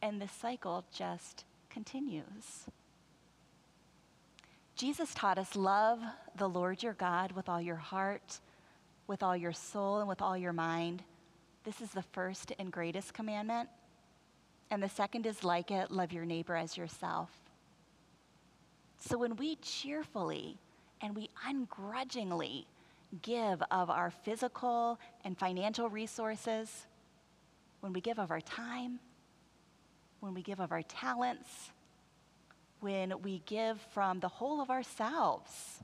And 0.00 0.22
the 0.22 0.28
cycle 0.28 0.84
just 0.94 1.44
continues. 1.68 2.68
Jesus 4.78 5.12
taught 5.12 5.38
us 5.38 5.56
love 5.56 5.98
the 6.36 6.48
Lord 6.48 6.84
your 6.84 6.92
God 6.92 7.32
with 7.32 7.48
all 7.48 7.60
your 7.60 7.74
heart, 7.74 8.38
with 9.08 9.24
all 9.24 9.36
your 9.36 9.52
soul, 9.52 9.98
and 9.98 10.08
with 10.08 10.22
all 10.22 10.38
your 10.38 10.52
mind. 10.52 11.02
This 11.64 11.80
is 11.80 11.90
the 11.90 12.02
first 12.02 12.52
and 12.60 12.70
greatest 12.70 13.12
commandment. 13.12 13.68
And 14.70 14.80
the 14.80 14.88
second 14.88 15.26
is 15.26 15.42
like 15.42 15.72
it 15.72 15.90
love 15.90 16.12
your 16.12 16.24
neighbor 16.24 16.54
as 16.54 16.76
yourself. 16.76 17.28
So 19.00 19.18
when 19.18 19.34
we 19.34 19.56
cheerfully 19.56 20.58
and 21.00 21.16
we 21.16 21.28
ungrudgingly 21.44 22.68
give 23.20 23.60
of 23.72 23.90
our 23.90 24.12
physical 24.12 25.00
and 25.24 25.36
financial 25.36 25.88
resources, 25.88 26.86
when 27.80 27.92
we 27.92 28.00
give 28.00 28.20
of 28.20 28.30
our 28.30 28.40
time, 28.40 29.00
when 30.20 30.34
we 30.34 30.42
give 30.42 30.60
of 30.60 30.70
our 30.70 30.82
talents, 30.82 31.72
when 32.80 33.22
we 33.22 33.42
give 33.46 33.80
from 33.92 34.20
the 34.20 34.28
whole 34.28 34.60
of 34.60 34.70
ourselves, 34.70 35.80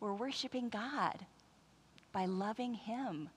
we're 0.00 0.14
worshiping 0.14 0.68
God 0.68 1.26
by 2.12 2.26
loving 2.26 2.74
Him 2.74 3.30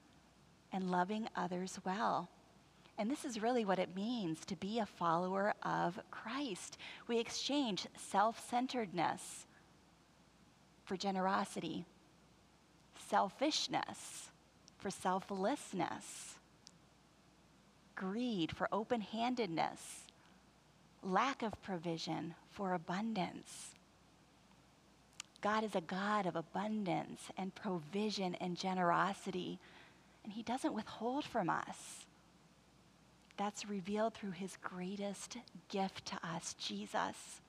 and 0.72 0.92
loving 0.92 1.28
others 1.36 1.80
well. 1.86 2.30
And 2.98 3.10
this 3.12 3.26
is 3.26 3.42
really 3.42 3.66
what 3.66 3.80
it 3.80 3.96
means 3.96 4.46
to 4.46 4.56
be 4.56 4.80
a 4.80 4.86
follower 4.86 5.54
of 5.64 6.00
Christ. 6.12 6.78
We 7.08 7.20
exchange 7.20 7.88
self 7.98 8.50
centeredness 8.50 9.46
for 10.86 10.96
generosity, 10.96 11.86
selfishness 13.10 14.30
for 14.78 14.92
selflessness, 14.92 16.36
greed 17.96 18.56
for 18.56 18.70
open 18.72 19.02
handedness, 19.02 20.04
lack 21.02 21.42
of 21.42 21.60
provision 21.64 22.36
for 22.56 22.74
abundance. 22.74 23.76
God 25.41 25.63
is 25.63 25.76
a 25.76 25.82
God 25.82 26.26
of 26.26 26.36
abundance 26.36 27.22
and 27.38 27.54
provision 27.54 28.34
and 28.36 28.58
generosity, 28.58 29.60
and 30.24 30.34
He 30.34 30.41
doesn't 30.41 30.74
withhold 30.74 31.26
from 31.26 31.50
us. 31.50 32.06
That's 33.38 33.70
revealed 33.70 34.13
through 34.13 34.32
His 34.32 34.58
greatest 34.63 35.38
gift 35.70 36.06
to 36.08 36.15
us, 36.28 36.56
Jesus. 36.58 37.41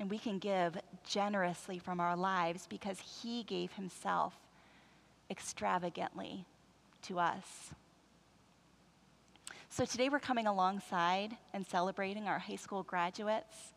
And 0.00 0.10
we 0.10 0.18
can 0.18 0.38
give 0.38 0.76
generously 1.06 1.78
from 1.78 2.00
our 2.00 2.16
lives 2.16 2.66
because 2.68 2.98
He 3.22 3.44
gave 3.44 3.72
Himself 3.72 4.34
extravagantly 5.30 6.44
to 7.02 7.20
us. 7.20 7.70
So 9.76 9.84
today 9.84 10.08
we're 10.08 10.20
coming 10.20 10.46
alongside 10.46 11.36
and 11.52 11.66
celebrating 11.66 12.28
our 12.28 12.38
high 12.38 12.54
school 12.54 12.84
graduates. 12.84 13.72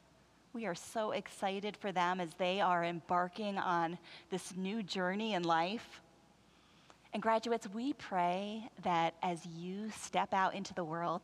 We 0.54 0.68
are 0.68 0.76
so 0.76 1.10
excited 1.10 1.76
for 1.76 1.92
them 1.92 2.20
as 2.20 2.36
they 2.36 2.62
are 2.62 2.86
embarking 2.86 3.58
on 3.58 3.98
this 4.30 4.56
new 4.56 4.84
journey 4.84 5.34
in 5.34 5.42
life. 5.42 6.04
And 7.14 7.24
graduates, 7.24 7.68
we 7.74 7.94
pray 7.94 8.70
that 8.84 9.16
as 9.24 9.44
you 9.48 9.90
step 9.90 10.36
out 10.36 10.54
into 10.54 10.72
the 10.76 10.84
world, 10.84 11.22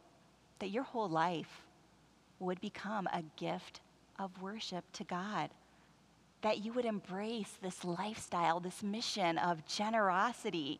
that 0.58 0.72
your 0.72 0.82
whole 0.82 1.08
life 1.08 1.62
would 2.40 2.60
become 2.60 3.06
a 3.14 3.22
gift 3.38 3.82
of 4.18 4.42
worship 4.42 4.86
to 4.94 5.04
God. 5.04 5.52
That 6.42 6.66
you 6.66 6.74
would 6.74 6.86
embrace 6.86 7.60
this 7.62 7.86
lifestyle, 7.86 8.60
this 8.60 8.82
mission 8.82 9.38
of 9.38 9.68
generosity, 9.68 10.80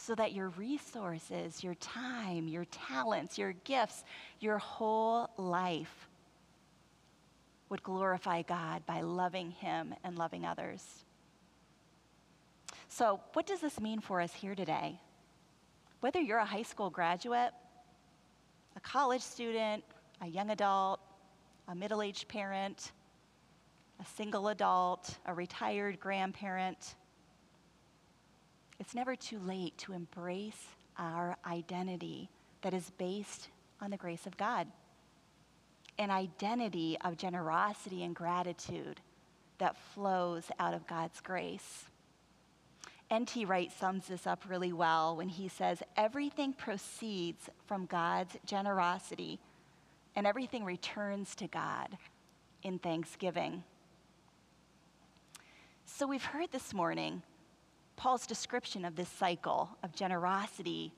so 0.00 0.14
that 0.14 0.32
your 0.32 0.48
resources, 0.50 1.62
your 1.62 1.74
time, 1.74 2.48
your 2.48 2.64
talents, 2.66 3.36
your 3.36 3.52
gifts, 3.64 4.02
your 4.40 4.56
whole 4.56 5.28
life 5.36 6.08
would 7.68 7.82
glorify 7.82 8.42
God 8.42 8.84
by 8.86 9.02
loving 9.02 9.50
Him 9.50 9.94
and 10.02 10.16
loving 10.16 10.46
others. 10.46 10.82
So, 12.88 13.20
what 13.34 13.46
does 13.46 13.60
this 13.60 13.78
mean 13.78 14.00
for 14.00 14.20
us 14.20 14.32
here 14.32 14.54
today? 14.54 14.98
Whether 16.00 16.20
you're 16.20 16.38
a 16.38 16.46
high 16.46 16.62
school 16.62 16.88
graduate, 16.88 17.52
a 18.76 18.80
college 18.80 19.22
student, 19.22 19.84
a 20.22 20.26
young 20.26 20.50
adult, 20.50 21.00
a 21.68 21.74
middle 21.74 22.00
aged 22.00 22.26
parent, 22.26 22.92
a 24.00 24.04
single 24.16 24.48
adult, 24.48 25.18
a 25.26 25.34
retired 25.34 26.00
grandparent, 26.00 26.94
it's 28.80 28.94
never 28.94 29.14
too 29.14 29.38
late 29.38 29.78
to 29.78 29.92
embrace 29.92 30.66
our 30.98 31.36
identity 31.46 32.28
that 32.62 32.74
is 32.74 32.90
based 32.98 33.48
on 33.80 33.90
the 33.90 33.96
grace 33.96 34.26
of 34.26 34.36
God 34.36 34.66
an 36.00 36.10
identity 36.10 36.96
of 37.04 37.18
generosity 37.18 38.02
and 38.02 38.16
gratitude 38.16 39.02
that 39.58 39.76
flows 39.76 40.44
out 40.58 40.72
of 40.72 40.86
God's 40.86 41.20
grace. 41.20 41.84
N.T. 43.10 43.44
Wright 43.44 43.70
sums 43.70 44.06
this 44.06 44.26
up 44.26 44.44
really 44.48 44.72
well 44.72 45.14
when 45.14 45.28
he 45.28 45.46
says, 45.46 45.82
Everything 45.98 46.54
proceeds 46.54 47.50
from 47.66 47.84
God's 47.84 48.34
generosity, 48.46 49.38
and 50.16 50.26
everything 50.26 50.64
returns 50.64 51.34
to 51.34 51.46
God 51.48 51.98
in 52.62 52.78
thanksgiving. 52.78 53.62
So 55.84 56.06
we've 56.06 56.24
heard 56.24 56.50
this 56.50 56.72
morning 56.72 57.22
Paul's 58.00 58.26
description 58.26 58.86
of 58.86 58.96
this 58.96 59.10
cycle 59.10 59.68
of 59.82 59.94
generosity, 59.94 60.90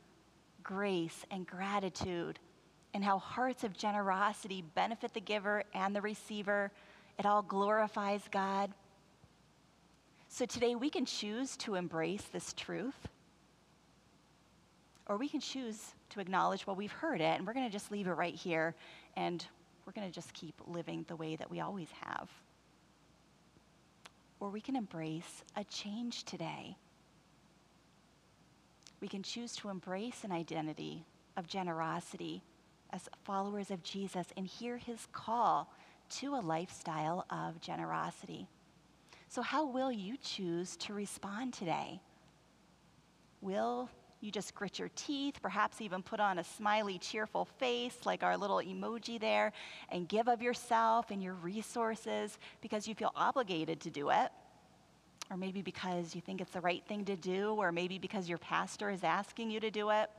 grace, 0.63 1.25
and 1.33 1.45
gratitude 1.45 2.39
and 2.95 3.03
how 3.03 3.19
hearts 3.19 3.65
of 3.65 3.77
generosity 3.77 4.63
benefit 4.77 5.13
the 5.13 5.21
giver 5.21 5.65
and 5.75 5.97
the 5.97 6.01
receiver. 6.01 6.71
It 7.19 7.27
all 7.27 7.43
glorifies 7.43 8.23
God. 8.31 8.71
So 10.29 10.47
today 10.47 10.77
we 10.77 10.91
can 10.91 11.05
choose 11.05 11.57
to 11.57 11.75
embrace 11.75 12.23
this 12.33 12.53
truth, 12.53 13.09
or 15.07 15.17
we 15.17 15.29
can 15.29 15.41
choose 15.41 15.95
to 16.11 16.21
acknowledge, 16.21 16.69
well, 16.69 16.77
we've 16.77 16.93
heard 16.93 17.21
it, 17.21 17.37
and 17.37 17.45
we're 17.45 17.53
going 17.53 17.67
to 17.67 17.73
just 17.73 17.91
leave 17.91 18.07
it 18.07 18.13
right 18.13 18.37
here, 18.37 18.77
and 19.17 19.45
we're 19.85 19.93
going 19.93 20.07
to 20.07 20.15
just 20.15 20.33
keep 20.35 20.55
living 20.69 21.05
the 21.09 21.17
way 21.17 21.35
that 21.35 21.51
we 21.51 21.59
always 21.59 21.89
have. 22.01 22.31
Or 24.39 24.51
we 24.51 24.61
can 24.61 24.77
embrace 24.77 25.43
a 25.57 25.65
change 25.65 26.23
today. 26.23 26.77
We 29.03 29.09
can 29.09 29.25
choose 29.25 29.57
to 29.57 29.69
embrace 29.69 30.23
an 30.23 30.31
identity 30.31 31.05
of 31.37 31.49
generosity 31.49 32.41
as 32.91 33.09
followers 33.25 33.73
of 33.73 33.83
Jesus 33.83 34.29
and 34.37 34.47
hear 34.47 34.77
his 34.77 35.09
call 35.13 35.75
to 36.21 36.37
a 36.37 36.41
lifestyle 36.41 37.27
of 37.29 37.61
generosity. 37.61 38.47
So, 39.29 39.43
how 39.43 39.67
will 39.67 39.91
you 39.91 40.17
choose 40.19 40.77
to 40.77 40.95
respond 40.95 41.53
today? 41.53 42.01
Will 43.41 43.91
you 44.21 44.31
just 44.31 44.55
grit 44.55 44.79
your 44.79 44.91
teeth, 44.95 45.43
perhaps 45.43 45.81
even 45.81 46.01
put 46.01 46.21
on 46.21 46.39
a 46.39 46.45
smiley, 46.45 46.99
cheerful 46.99 47.45
face 47.45 47.97
like 48.05 48.23
our 48.23 48.37
little 48.37 48.59
emoji 48.59 49.21
there, 49.21 49.53
and 49.89 50.09
give 50.09 50.29
of 50.29 50.41
yourself 50.41 51.11
and 51.11 51.21
your 51.21 51.35
resources 51.35 52.39
because 52.61 52.87
you 52.87 52.95
feel 52.95 53.11
obligated 53.17 53.81
to 53.81 53.91
do 53.91 54.11
it? 54.11 54.31
Or 55.33 55.37
maybe 55.39 55.63
because 55.63 56.15
you 56.15 56.21
think 56.21 56.43
it's 56.43 56.53
the 56.53 56.61
right 56.61 56.85
thing 56.87 57.07
to 57.07 57.17
do, 57.17 57.55
or 57.55 57.73
maybe 57.73 57.99
because 57.99 58.29
your 58.29 58.37
pastor 58.37 58.91
is 58.91 59.03
asking 59.03 59.51
you 59.51 59.61
to 59.61 59.71
do 59.71 59.89
it? 59.89 60.11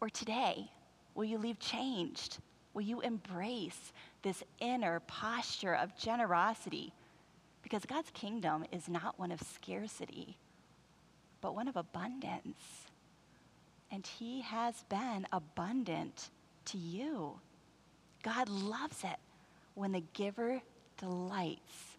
Or 0.00 0.08
today, 0.08 0.70
will 1.14 1.26
you 1.26 1.36
leave 1.36 1.58
changed? 1.58 2.38
Will 2.72 2.80
you 2.80 3.02
embrace 3.02 3.92
this 4.22 4.42
inner 4.58 5.00
posture 5.00 5.74
of 5.74 5.94
generosity? 5.98 6.94
Because 7.62 7.84
God's 7.84 8.10
kingdom 8.14 8.64
is 8.72 8.88
not 8.88 9.18
one 9.18 9.32
of 9.32 9.42
scarcity, 9.42 10.38
but 11.42 11.54
one 11.54 11.68
of 11.68 11.76
abundance. 11.76 12.56
And 13.90 14.06
He 14.06 14.40
has 14.40 14.82
been 14.88 15.26
abundant 15.30 16.30
to 16.66 16.78
you. 16.78 17.38
God 18.22 18.48
loves 18.48 19.04
it 19.04 19.18
when 19.74 19.92
the 19.92 20.04
giver 20.14 20.62
delights 20.96 21.93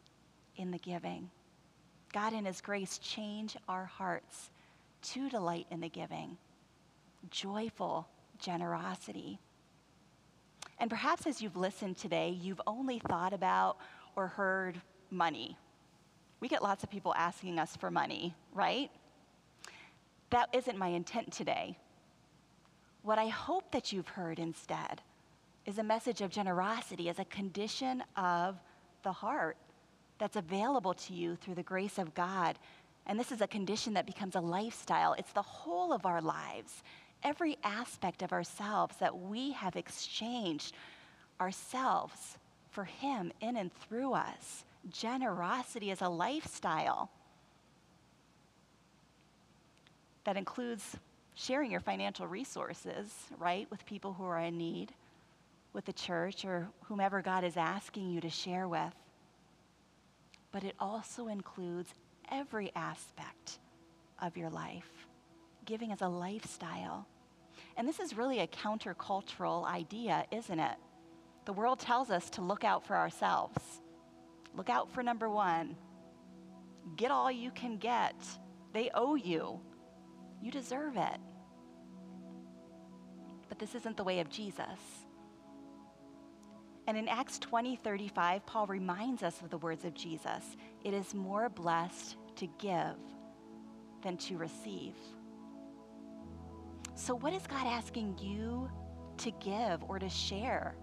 in 0.58 0.72
the 0.72 0.78
giving. 0.78 1.30
God, 2.14 2.34
in 2.34 2.46
His 2.46 2.62
grace, 2.62 2.98
change 2.98 3.58
our 3.68 3.86
hearts 3.86 4.50
to 5.02 5.30
delight 5.30 5.68
in 5.70 5.82
the 5.82 5.90
giving 5.90 6.38
joyful 7.30 8.08
generosity. 8.40 9.40
And 10.80 10.90
perhaps 10.90 11.26
as 11.26 11.42
you've 11.42 11.56
listened 11.56 11.98
today, 11.98 12.30
you've 12.30 12.62
only 12.68 13.00
thought 13.00 13.34
about 13.34 13.78
or 14.16 14.28
heard 14.28 14.80
money. 15.10 15.58
We 16.40 16.48
get 16.48 16.62
lots 16.62 16.84
of 16.84 16.90
people 16.90 17.14
asking 17.16 17.60
us 17.60 17.76
for 17.76 17.90
money, 17.90 18.36
right? 18.54 18.92
That 20.32 20.50
isn't 20.54 20.78
my 20.78 20.90
intent 20.90 21.32
today. 21.32 21.78
What 23.04 23.20
I 23.20 23.28
hope 23.28 23.72
that 23.72 23.94
you've 23.94 24.08
heard 24.08 24.40
instead 24.40 25.02
is 25.66 25.78
a 25.78 25.84
message 25.84 26.22
of 26.22 26.30
generosity 26.30 27.10
as 27.10 27.20
a 27.20 27.26
condition 27.26 28.04
of 28.16 28.60
the 29.04 29.12
heart 29.12 29.58
that's 30.18 30.36
available 30.36 30.94
to 30.94 31.14
you 31.14 31.36
through 31.36 31.56
the 31.56 31.64
grace 31.64 31.98
of 31.98 32.14
God. 32.14 32.58
And 33.06 33.20
this 33.20 33.32
is 33.32 33.42
a 33.42 33.48
condition 33.48 33.94
that 33.94 34.06
becomes 34.06 34.36
a 34.36 34.42
lifestyle. 34.42 35.14
It's 35.14 35.34
the 35.34 35.42
whole 35.42 35.94
of 35.94 36.06
our 36.06 36.22
lives 36.22 36.84
every 37.24 37.58
aspect 37.64 38.22
of 38.22 38.32
ourselves 38.32 38.96
that 38.98 39.18
we 39.18 39.52
have 39.52 39.76
exchanged 39.76 40.76
ourselves 41.42 42.38
for 42.70 42.86
Him 42.86 43.32
in 43.42 43.58
and 43.58 43.74
through 43.74 44.14
us. 44.14 44.64
Generosity 44.92 45.90
is 45.90 46.02
a 46.02 46.10
lifestyle 46.10 47.10
that 50.24 50.38
includes 50.38 50.98
sharing 51.34 51.72
your 51.72 51.80
financial 51.80 52.28
resources, 52.28 53.12
right, 53.40 53.70
with 53.72 53.86
people 53.86 54.14
who 54.14 54.24
are 54.24 54.40
in 54.40 54.58
need, 54.58 54.94
with 55.74 55.86
the 55.86 55.94
church, 55.94 56.46
or 56.46 56.68
whomever 56.84 57.22
God 57.22 57.44
is 57.44 57.58
asking 57.58 58.10
you 58.10 58.22
to 58.22 58.30
share 58.30 58.68
with. 58.68 58.94
But 60.56 60.64
it 60.64 60.76
also 60.80 61.28
includes 61.28 61.94
every 62.32 62.72
aspect 62.78 63.60
of 64.22 64.38
your 64.38 64.50
life. 64.50 64.90
Giving 65.66 65.92
is 65.92 66.02
a 66.02 66.08
lifestyle. 66.08 67.06
And 67.76 67.86
this 67.86 68.00
is 68.00 68.16
really 68.16 68.40
a 68.40 68.48
countercultural 68.48 69.66
idea, 69.66 70.26
isn't 70.32 70.58
it? 70.58 70.78
The 71.44 71.52
world 71.52 71.82
tells 71.82 72.10
us 72.10 72.30
to 72.30 72.42
look 72.42 72.64
out 72.64 72.88
for 72.88 72.96
ourselves. 72.96 73.82
Look 74.56 74.70
out 74.70 74.90
for 74.94 75.04
number 75.04 75.30
one. 75.30 75.76
Get 76.96 77.12
all 77.12 77.30
you 77.30 77.52
can 77.52 77.76
get. 77.76 78.16
They 78.72 78.90
owe 78.94 79.16
you. 79.16 79.60
You 80.42 80.52
deserve 80.52 80.96
it. 80.96 81.20
But 83.50 83.60
this 83.60 83.76
isn't 83.76 83.98
the 83.98 84.06
way 84.06 84.22
of 84.22 84.30
Jesus. 84.30 84.95
And 86.88 86.98
in 86.98 87.08
Acts 87.08 87.40
20 87.40 87.76
35, 87.78 88.46
Paul 88.46 88.68
reminds 88.68 89.24
us 89.24 89.42
of 89.42 89.50
the 89.50 89.58
words 89.58 89.86
of 89.86 89.94
Jesus 89.94 90.56
it 90.84 90.94
is 90.94 91.14
more 91.14 91.50
blessed 91.50 92.18
to 92.38 92.48
give 92.60 92.96
than 94.04 94.18
to 94.18 94.38
receive. 94.38 94.94
So, 96.94 97.16
what 97.16 97.34
is 97.34 97.48
God 97.48 97.66
asking 97.66 98.18
you 98.20 98.70
to 99.18 99.32
give 99.32 99.84
or 99.84 100.00
to 100.00 100.10
share 100.10 100.76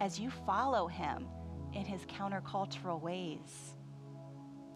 as 0.00 0.20
you 0.20 0.30
follow 0.30 0.86
Him 0.86 1.26
in 1.72 1.84
His 1.84 2.02
countercultural 2.02 3.00
ways? 3.00 3.74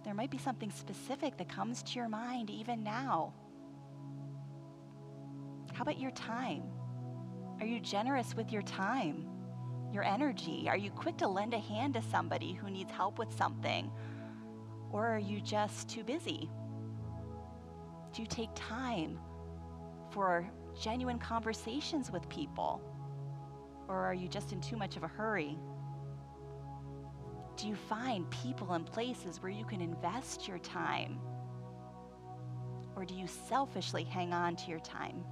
There 0.04 0.14
might 0.14 0.30
be 0.30 0.38
something 0.38 0.70
specific 0.70 1.36
that 1.36 1.48
comes 1.48 1.82
to 1.84 1.98
your 1.98 2.08
mind 2.08 2.50
even 2.50 2.82
now. 2.82 3.34
How 5.72 5.82
about 5.82 6.00
your 6.00 6.10
time? 6.12 6.64
Are 7.60 7.66
you 7.66 7.78
generous 7.78 8.34
with 8.34 8.50
your 8.50 8.62
time, 8.62 9.28
your 9.92 10.04
energy? 10.04 10.68
Are 10.68 10.76
you 10.76 10.90
quick 10.90 11.16
to 11.18 11.28
lend 11.28 11.54
a 11.54 11.58
hand 11.58 11.94
to 11.94 12.02
somebody 12.02 12.52
who 12.52 12.70
needs 12.70 12.90
help 12.90 13.18
with 13.18 13.32
something? 13.36 13.90
Or 14.90 15.06
are 15.06 15.18
you 15.18 15.40
just 15.40 15.88
too 15.88 16.04
busy? 16.04 16.48
Do 18.12 18.22
you 18.22 18.28
take 18.28 18.50
time 18.54 19.18
for 20.10 20.48
genuine 20.80 21.18
conversations 21.18 22.10
with 22.10 22.28
people? 22.28 22.80
Or 23.88 23.96
are 23.96 24.14
you 24.14 24.28
just 24.28 24.52
in 24.52 24.60
too 24.60 24.76
much 24.76 24.96
of 24.96 25.02
a 25.02 25.08
hurry? 25.08 25.58
Do 27.56 27.68
you 27.68 27.74
find 27.74 28.30
people 28.30 28.72
and 28.72 28.86
places 28.86 29.42
where 29.42 29.52
you 29.52 29.64
can 29.64 29.80
invest 29.80 30.48
your 30.48 30.58
time? 30.58 31.20
Or 32.96 33.04
do 33.04 33.14
you 33.14 33.26
selfishly 33.26 34.04
hang 34.04 34.32
on 34.32 34.56
to 34.56 34.70
your 34.70 34.80
time? 34.80 35.24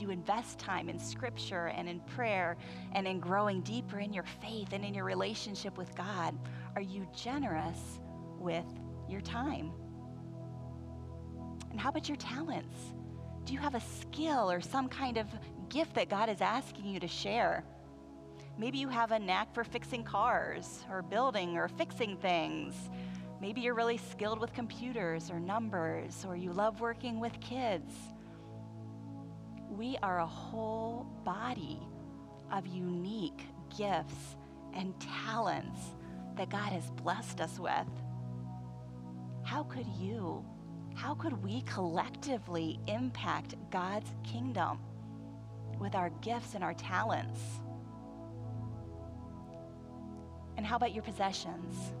You 0.00 0.10
invest 0.10 0.58
time 0.58 0.88
in 0.88 0.98
scripture 0.98 1.66
and 1.66 1.88
in 1.88 2.00
prayer 2.00 2.56
and 2.92 3.06
in 3.06 3.20
growing 3.20 3.60
deeper 3.60 3.98
in 3.98 4.12
your 4.12 4.24
faith 4.40 4.72
and 4.72 4.84
in 4.84 4.94
your 4.94 5.04
relationship 5.04 5.76
with 5.76 5.94
God? 5.94 6.34
Are 6.74 6.80
you 6.80 7.06
generous 7.14 8.00
with 8.38 8.64
your 9.08 9.20
time? 9.20 9.72
And 11.70 11.78
how 11.78 11.90
about 11.90 12.08
your 12.08 12.16
talents? 12.16 12.94
Do 13.44 13.52
you 13.52 13.58
have 13.58 13.74
a 13.74 13.80
skill 13.80 14.50
or 14.50 14.60
some 14.60 14.88
kind 14.88 15.18
of 15.18 15.26
gift 15.68 15.94
that 15.94 16.08
God 16.08 16.28
is 16.28 16.40
asking 16.40 16.86
you 16.86 17.00
to 17.00 17.08
share? 17.08 17.64
Maybe 18.56 18.78
you 18.78 18.88
have 18.88 19.12
a 19.12 19.18
knack 19.18 19.54
for 19.54 19.64
fixing 19.64 20.04
cars 20.04 20.84
or 20.90 21.02
building 21.02 21.56
or 21.56 21.68
fixing 21.68 22.16
things. 22.16 22.74
Maybe 23.40 23.60
you're 23.60 23.74
really 23.74 23.98
skilled 23.98 24.38
with 24.38 24.52
computers 24.52 25.30
or 25.30 25.40
numbers, 25.40 26.24
or 26.26 26.36
you 26.36 26.52
love 26.52 26.80
working 26.80 27.20
with 27.20 27.38
kids 27.40 27.94
we 29.80 29.96
are 30.02 30.18
a 30.18 30.26
whole 30.26 31.06
body 31.24 31.78
of 32.52 32.66
unique 32.66 33.46
gifts 33.74 34.36
and 34.74 34.92
talents 35.00 35.80
that 36.36 36.50
God 36.50 36.70
has 36.70 36.90
blessed 36.90 37.40
us 37.40 37.58
with. 37.58 37.88
How 39.42 39.62
could 39.62 39.86
you, 39.98 40.44
how 40.94 41.14
could 41.14 41.42
we 41.42 41.62
collectively 41.62 42.78
impact 42.88 43.54
God's 43.70 44.10
kingdom 44.22 44.80
with 45.78 45.94
our 45.94 46.10
gifts 46.20 46.54
and 46.54 46.62
our 46.62 46.74
talents? 46.74 47.40
And 50.58 50.66
how 50.66 50.76
about 50.76 50.92
your 50.92 51.04
possessions? 51.04 51.94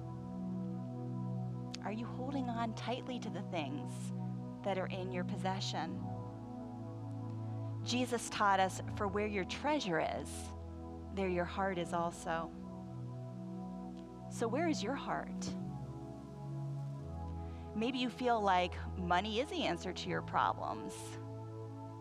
Are 1.82 1.92
you 1.92 2.04
holding 2.04 2.50
on 2.50 2.74
tightly 2.74 3.18
to 3.20 3.30
the 3.30 3.42
things 3.50 3.90
that 4.66 4.76
are 4.76 4.88
in 4.88 5.10
your 5.10 5.24
possession? 5.24 5.98
Jesus 7.84 8.28
taught 8.30 8.60
us 8.60 8.82
for 8.96 9.08
where 9.08 9.26
your 9.26 9.44
treasure 9.44 10.00
is, 10.20 10.28
there 11.14 11.28
your 11.28 11.44
heart 11.44 11.78
is 11.78 11.92
also. 11.92 12.50
So, 14.30 14.46
where 14.46 14.68
is 14.68 14.82
your 14.82 14.94
heart? 14.94 15.48
Maybe 17.74 17.98
you 17.98 18.10
feel 18.10 18.40
like 18.40 18.74
money 18.98 19.40
is 19.40 19.48
the 19.48 19.62
answer 19.64 19.92
to 19.92 20.08
your 20.08 20.22
problems 20.22 20.92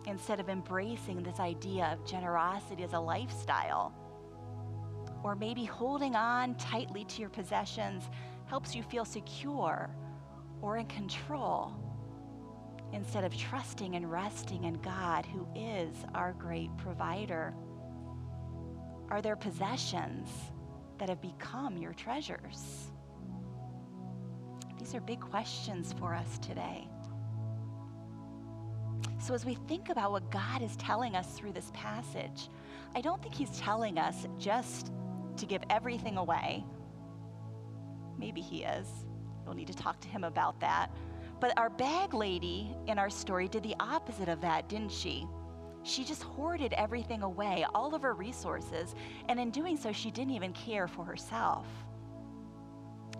instead 0.08 0.40
of 0.40 0.50
embracing 0.50 1.24
this 1.24 1.40
idea 1.40 1.86
of 1.94 2.06
generosity 2.06 2.84
as 2.84 2.94
a 2.94 3.00
lifestyle. 3.00 3.94
Or 5.24 5.36
maybe 5.36 5.66
holding 5.66 6.16
on 6.16 6.56
tightly 6.56 7.06
to 7.06 7.22
your 7.22 7.30
possessions 7.30 8.10
helps 8.46 8.76
you 8.76 8.84
feel 8.84 9.06
secure 9.06 9.90
or 10.62 10.78
in 10.78 10.86
control 10.88 11.74
instead 12.94 13.24
of 13.24 13.36
trusting 13.36 13.96
and 13.96 14.12
resting 14.12 14.64
in 14.64 14.76
God, 14.76 15.26
who 15.26 15.48
is 15.56 15.96
our 16.14 16.34
great 16.34 16.76
provider? 16.78 17.54
Are 19.10 19.22
there 19.22 19.36
possessions 19.36 20.30
that 20.98 21.10
have 21.10 21.22
become 21.22 21.78
your 21.78 21.94
treasures? 21.94 22.92
These 24.78 24.96
are 24.96 25.02
big 25.02 25.20
questions 25.20 25.94
for 26.00 26.14
us 26.14 26.40
today. 26.40 26.88
So, 29.20 29.34
as 29.34 29.46
we 29.46 29.56
think 29.68 29.90
about 29.90 30.12
what 30.12 30.32
God 30.32 30.62
is 30.62 30.76
telling 30.78 31.16
us 31.16 31.28
through 31.34 31.52
this 31.52 31.72
passage, 31.74 32.50
I 32.96 33.02
don't 33.02 33.22
think 33.22 33.36
He's 33.36 33.60
telling 33.60 33.98
us 33.98 34.26
just 34.38 34.92
to 35.38 35.46
give 35.46 35.62
everything 35.70 36.18
away. 36.18 36.64
Maybe 38.18 38.42
He 38.42 38.64
is. 38.64 38.88
We'll 39.46 39.56
need 39.56 39.68
to 39.68 39.76
talk 39.76 40.00
to 40.02 40.08
Him 40.08 40.24
about 40.24 40.60
that. 40.62 40.92
But 41.40 41.58
our 41.58 41.70
bag 41.70 42.14
lady 42.14 42.76
in 42.88 43.00
our 43.00 43.10
story 43.10 43.48
did 43.48 43.64
the 43.64 43.76
opposite 43.80 44.28
of 44.28 44.42
that, 44.42 44.68
didn't 44.68 44.92
she? 44.92 45.28
She 45.84 46.04
just 46.04 46.24
hoarded 46.24 46.74
everything 46.74 47.24
away, 47.24 47.66
all 47.74 47.96
of 47.96 48.02
her 48.02 48.14
resources, 48.14 48.94
and 49.30 49.40
in 49.40 49.50
doing 49.50 49.78
so, 49.78 49.94
she 49.94 50.12
didn't 50.12 50.34
even 50.34 50.52
care 50.52 50.88
for 50.88 51.06
herself. 51.06 51.66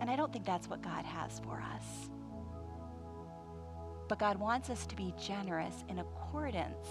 And 0.00 0.10
I 0.10 0.16
don't 0.16 0.32
think 0.32 0.44
that's 0.44 0.68
what 0.68 0.82
God 0.82 1.04
has 1.04 1.40
for 1.40 1.62
us. 1.74 2.10
But 4.08 4.18
God 4.18 4.38
wants 4.38 4.68
us 4.68 4.86
to 4.86 4.96
be 4.96 5.14
generous 5.18 5.84
in 5.88 6.00
accordance 6.00 6.88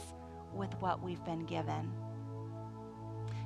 with 0.54 0.74
what 0.80 1.04
we've 1.04 1.24
been 1.26 1.46
given. 1.46 1.92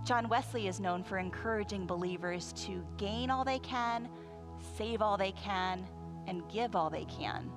John 0.05 0.29
Wesley 0.29 0.67
is 0.67 0.79
known 0.79 1.03
for 1.03 1.17
encouraging 1.17 1.85
believers 1.85 2.53
to 2.65 2.85
gain 2.97 3.29
all 3.29 3.43
they 3.43 3.59
can, 3.59 4.09
save 4.77 5.01
all 5.01 5.17
they 5.17 5.31
can, 5.31 5.85
and 6.27 6.47
give 6.49 6.75
all 6.75 6.89
they 6.89 7.05
can. 7.05 7.49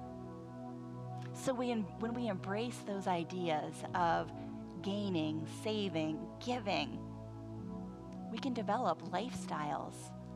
So 1.42 1.52
we, 1.52 1.72
when 2.00 2.14
we 2.14 2.28
embrace 2.28 2.78
those 2.86 3.06
ideas 3.06 3.74
of 3.94 4.32
gaining, 4.82 5.46
saving, 5.62 6.18
giving, 6.44 6.98
we 8.32 8.38
can 8.38 8.54
develop 8.54 9.02
lifestyles 9.10 9.94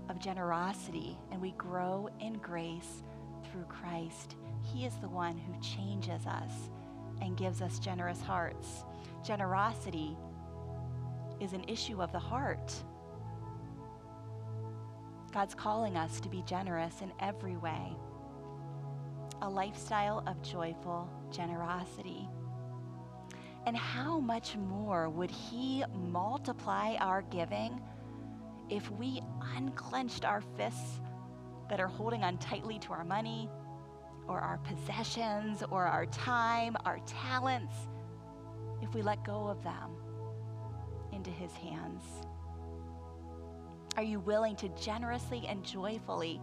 of 0.09 0.21
generosity 0.21 1.17
and 1.33 1.41
we 1.41 1.53
grow 1.53 2.09
in 2.21 2.35
grace 2.35 3.03
through 3.51 3.65
Christ. 3.65 4.37
He 4.63 4.85
is 4.85 4.95
the 4.97 5.09
one 5.09 5.39
who 5.39 5.61
changes 5.61 6.27
us 6.27 6.53
and 7.23 7.37
gives 7.37 7.63
us 7.63 7.79
generous 7.79 8.21
hearts. 8.21 8.85
Generosity 9.25 10.17
is 11.41 11.55
an 11.55 11.65
issue 11.67 12.03
of 12.03 12.13
the 12.13 12.19
heart. 12.19 12.73
God's 15.33 15.55
calling 15.55 15.97
us 15.97 16.21
to 16.21 16.29
be 16.29 16.43
generous 16.43 17.01
in 17.01 17.13
every 17.21 17.57
way 17.57 17.97
a 19.43 19.49
lifestyle 19.49 20.23
of 20.27 20.43
joyful 20.43 21.09
generosity. 21.31 22.29
And 23.67 23.77
how 23.77 24.21
much 24.21 24.57
more 24.57 25.09
would 25.09 25.31
He 25.31 25.85
multiply 25.95 26.97
our 26.97 27.23
giving 27.23 27.81
if 28.69 28.91
we 28.93 29.21
unclenched 29.57 30.25
our 30.25 30.41
fists 30.57 31.01
that 31.69 31.81
are 31.81 31.89
holding 31.89 32.23
on 32.23 32.39
tightly 32.39 32.79
to 32.81 32.93
our 32.93 33.05
money 33.05 33.49
or 34.29 34.41
our 34.41 34.59
possessions 34.59 35.63
or 35.71 35.85
our 35.87 36.07
time, 36.07 36.77
our 36.85 36.99
talents, 37.07 37.75
if 38.83 38.95
we 38.95 39.03
let 39.03 39.25
go 39.25 39.49
of 39.49 39.63
them 39.63 39.91
into 41.13 41.31
His 41.31 41.53
hands? 41.53 42.03
Are 43.97 44.03
you 44.03 44.21
willing 44.21 44.57
to 44.57 44.69
generously 44.71 45.45
and 45.49 45.65
joyfully 45.65 46.41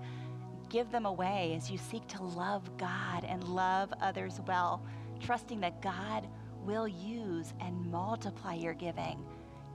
give 0.70 0.92
them 0.92 1.06
away 1.06 1.54
as 1.56 1.72
you 1.72 1.78
seek 1.78 2.06
to 2.08 2.24
love 2.24 2.78
God 2.78 3.24
and 3.24 3.44
love 3.44 3.94
others 4.02 4.40
well, 4.48 4.84
trusting 5.20 5.60
that 5.62 5.82
God 5.82 6.28
will 6.66 6.88
use 6.88 7.54
and 7.62 7.90
multiply 7.92 8.54
your 8.54 8.74
giving, 8.74 9.26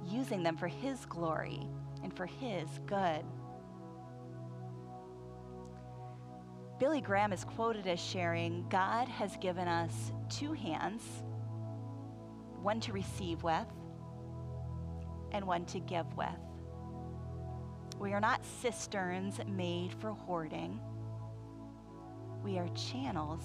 using 0.06 0.42
them 0.42 0.56
for 0.56 0.68
His 0.68 1.04
glory 1.06 1.60
and 2.02 2.14
for 2.14 2.26
His 2.26 2.68
good. 2.86 3.24
Billy 6.78 7.00
Graham 7.00 7.32
is 7.32 7.44
quoted 7.44 7.86
as 7.86 8.00
sharing 8.00 8.66
God 8.68 9.08
has 9.08 9.36
given 9.36 9.68
us 9.68 10.12
two 10.28 10.52
hands, 10.52 11.02
one 12.60 12.80
to 12.80 12.92
receive 12.92 13.42
with 13.42 13.66
and 15.30 15.46
one 15.46 15.64
to 15.66 15.80
give 15.80 16.06
with. 16.16 16.28
We 18.02 18.12
are 18.14 18.20
not 18.20 18.44
cisterns 18.60 19.38
made 19.46 19.94
for 19.94 20.10
hoarding, 20.10 20.80
we 22.42 22.58
are 22.58 22.66
channels 22.70 23.44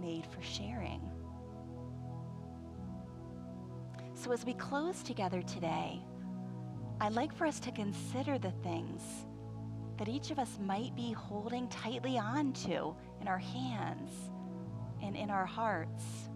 made 0.00 0.24
for 0.24 0.40
sharing. 0.40 1.02
So, 4.14 4.32
as 4.32 4.46
we 4.46 4.54
close 4.54 5.02
together 5.02 5.42
today, 5.42 6.00
I'd 7.02 7.12
like 7.12 7.34
for 7.34 7.46
us 7.46 7.60
to 7.60 7.70
consider 7.70 8.38
the 8.38 8.52
things 8.62 9.02
that 9.98 10.08
each 10.08 10.30
of 10.30 10.38
us 10.38 10.58
might 10.58 10.96
be 10.96 11.12
holding 11.12 11.68
tightly 11.68 12.18
onto 12.18 12.94
in 13.20 13.28
our 13.28 13.36
hands 13.36 14.10
and 15.02 15.16
in 15.16 15.28
our 15.28 15.44
hearts. 15.44 16.30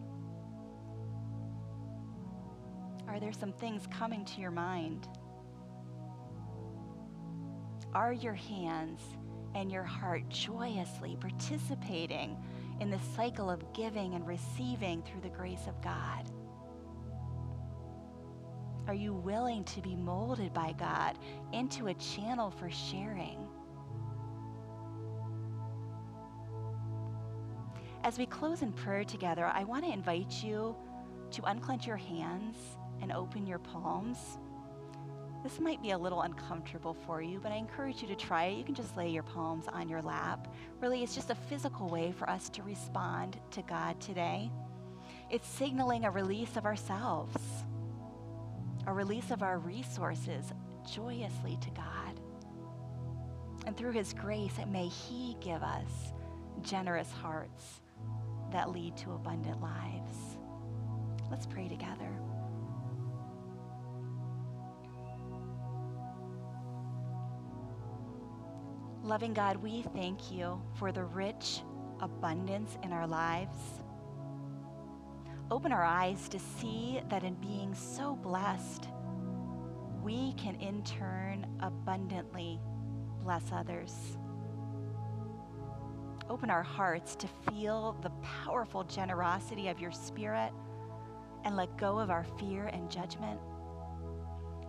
Are 3.09 3.19
there 3.19 3.33
some 3.33 3.55
things 3.55 3.87
coming 3.91 4.27
to 4.27 4.43
your 4.43 4.51
mind? 4.51 5.09
Are 7.95 8.13
your 8.13 8.35
hands 8.35 9.01
and 9.55 9.71
your 9.71 9.83
heart 9.83 10.27
joyously 10.31 11.17
participating 11.21 12.39
in 12.81 12.91
the 12.91 12.99
cycle 13.15 13.51
of 13.51 13.73
giving 13.75 14.15
and 14.15 14.27
receiving 14.27 15.03
through 15.03 15.21
the 15.21 15.29
grace 15.29 15.67
of 15.69 15.81
God? 15.83 16.31
Are 18.89 18.95
you 18.95 19.13
willing 19.13 19.65
to 19.65 19.83
be 19.83 19.95
molded 19.95 20.55
by 20.55 20.73
God 20.73 21.19
into 21.53 21.89
a 21.89 21.95
channel 21.95 22.51
for 22.51 22.71
sharing? 22.71 23.47
As 28.05 28.19
we 28.19 28.27
close 28.27 28.63
in 28.63 28.73
prayer 28.73 29.05
together, 29.05 29.45
I 29.47 29.65
want 29.65 29.85
to 29.85 29.93
invite 29.93 30.43
you 30.43 30.75
to 31.31 31.43
unclench 31.45 31.87
your 31.87 31.99
hands 31.99 32.57
and 33.01 33.13
open 33.13 33.47
your 33.47 33.59
palms. 33.59 34.39
This 35.43 35.59
might 35.59 35.83
be 35.83 35.91
a 35.91 35.99
little 35.99 36.23
uncomfortable 36.23 36.95
for 37.07 37.21
you, 37.21 37.41
but 37.41 37.51
I 37.51 37.57
encourage 37.57 38.01
you 38.01 38.09
to 38.09 38.15
try 38.15 38.45
it. 38.45 38.59
You 38.59 38.65
can 38.65 38.75
just 38.75 38.97
lay 38.97 39.09
your 39.09 39.25
palms 39.25 39.67
on 39.67 39.89
your 39.89 40.03
lap. 40.03 40.47
Really, 40.81 41.03
it's 41.03 41.15
just 41.15 41.31
a 41.31 41.35
physical 41.35 41.89
way 41.89 42.13
for 42.13 42.31
us 42.31 42.49
to 42.51 42.63
respond 42.63 43.39
to 43.51 43.63
God 43.63 44.01
today. 44.01 44.51
It's 45.31 45.49
signaling 45.49 46.05
a 46.05 46.11
release 46.11 46.57
of 46.57 46.65
ourselves 46.65 47.37
a 48.87 48.93
release 48.93 49.31
of 49.31 49.43
our 49.43 49.59
resources 49.59 50.53
joyously 50.93 51.57
to 51.61 51.71
God. 51.71 52.21
And 53.67 53.77
through 53.77 53.93
His 53.93 54.13
grace, 54.13 54.59
may 54.69 54.89
He 54.89 55.37
give 55.41 55.63
us 55.63 56.13
generous 56.63 57.11
hearts 57.11 57.81
that 58.51 58.71
lead 58.71 58.97
to 58.99 59.13
abundant 59.13 59.61
lives. 59.61 60.37
Let's 61.31 61.47
pray 61.47 61.69
together. 61.69 62.11
Loving 69.03 69.35
God, 69.35 69.57
we 69.57 69.83
thank 69.95 70.31
you 70.31 70.61
for 70.75 70.93
the 70.93 71.05
rich 71.05 71.63
abundance 72.01 72.79
in 72.83 72.93
our 72.93 73.07
lives 73.07 73.83
open 75.53 75.71
our 75.71 75.85
eyes 75.85 76.31
to 76.31 76.39
see 76.39 76.99
that 77.11 77.25
in 77.25 77.35
being 77.35 77.75
so 77.75 78.17
blessed, 78.17 78.89
we 80.03 80.33
can 80.33 80.55
in 80.55 80.83
turn 80.83 81.45
abundantly 81.61 82.59
bless 83.23 83.53
others. 83.53 84.17
Open 86.31 86.49
our 86.49 86.63
hearts 86.63 87.15
to 87.17 87.29
feel 87.51 87.99
the 88.01 88.09
powerful 88.23 88.83
generosity 88.83 89.69
of 89.69 89.79
your 89.79 89.93
Spirit 89.93 90.53
and 91.45 91.55
let 91.55 91.77
go 91.77 91.99
of 91.99 92.09
our 92.09 92.25
fear 92.39 92.69
and 92.69 92.91
judgment. 92.91 93.39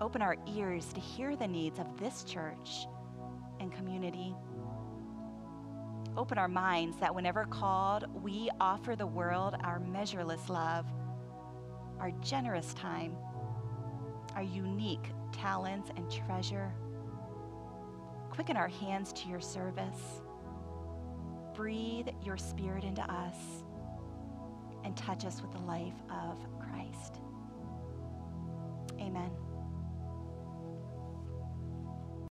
Open 0.02 0.22
our 0.22 0.36
ears 0.54 0.92
to 0.92 1.00
hear 1.00 1.38
the 1.38 1.48
needs 1.48 1.80
of 1.80 1.98
this 1.98 2.26
church 2.26 2.88
and 3.64 3.74
community 3.74 4.36
open 6.18 6.38
our 6.38 6.48
minds 6.48 6.98
that 6.98 7.14
whenever 7.14 7.46
called, 7.46 8.06
we 8.22 8.50
offer 8.60 8.96
the 8.96 9.08
world 9.08 9.56
our 9.64 9.80
measureless 9.80 10.50
love, 10.50 10.86
our 12.00 12.12
generous 12.22 12.74
time, 12.76 13.16
our 14.36 14.44
unique 14.44 15.10
talents 15.32 15.90
and 15.96 16.12
treasure. 16.12 16.72
Quicken 18.30 18.58
our 18.58 18.68
hands 18.68 19.14
to 19.14 19.28
your 19.28 19.42
service. 19.42 20.22
Breathe 21.56 22.10
your 22.24 22.38
spirit 22.38 22.84
into 22.84 23.02
us 23.12 23.38
and 24.84 24.96
touch 24.98 25.26
us 25.26 25.42
with 25.42 25.52
the 25.52 25.62
life 25.62 26.02
of 26.10 26.38
Christ. 26.60 27.23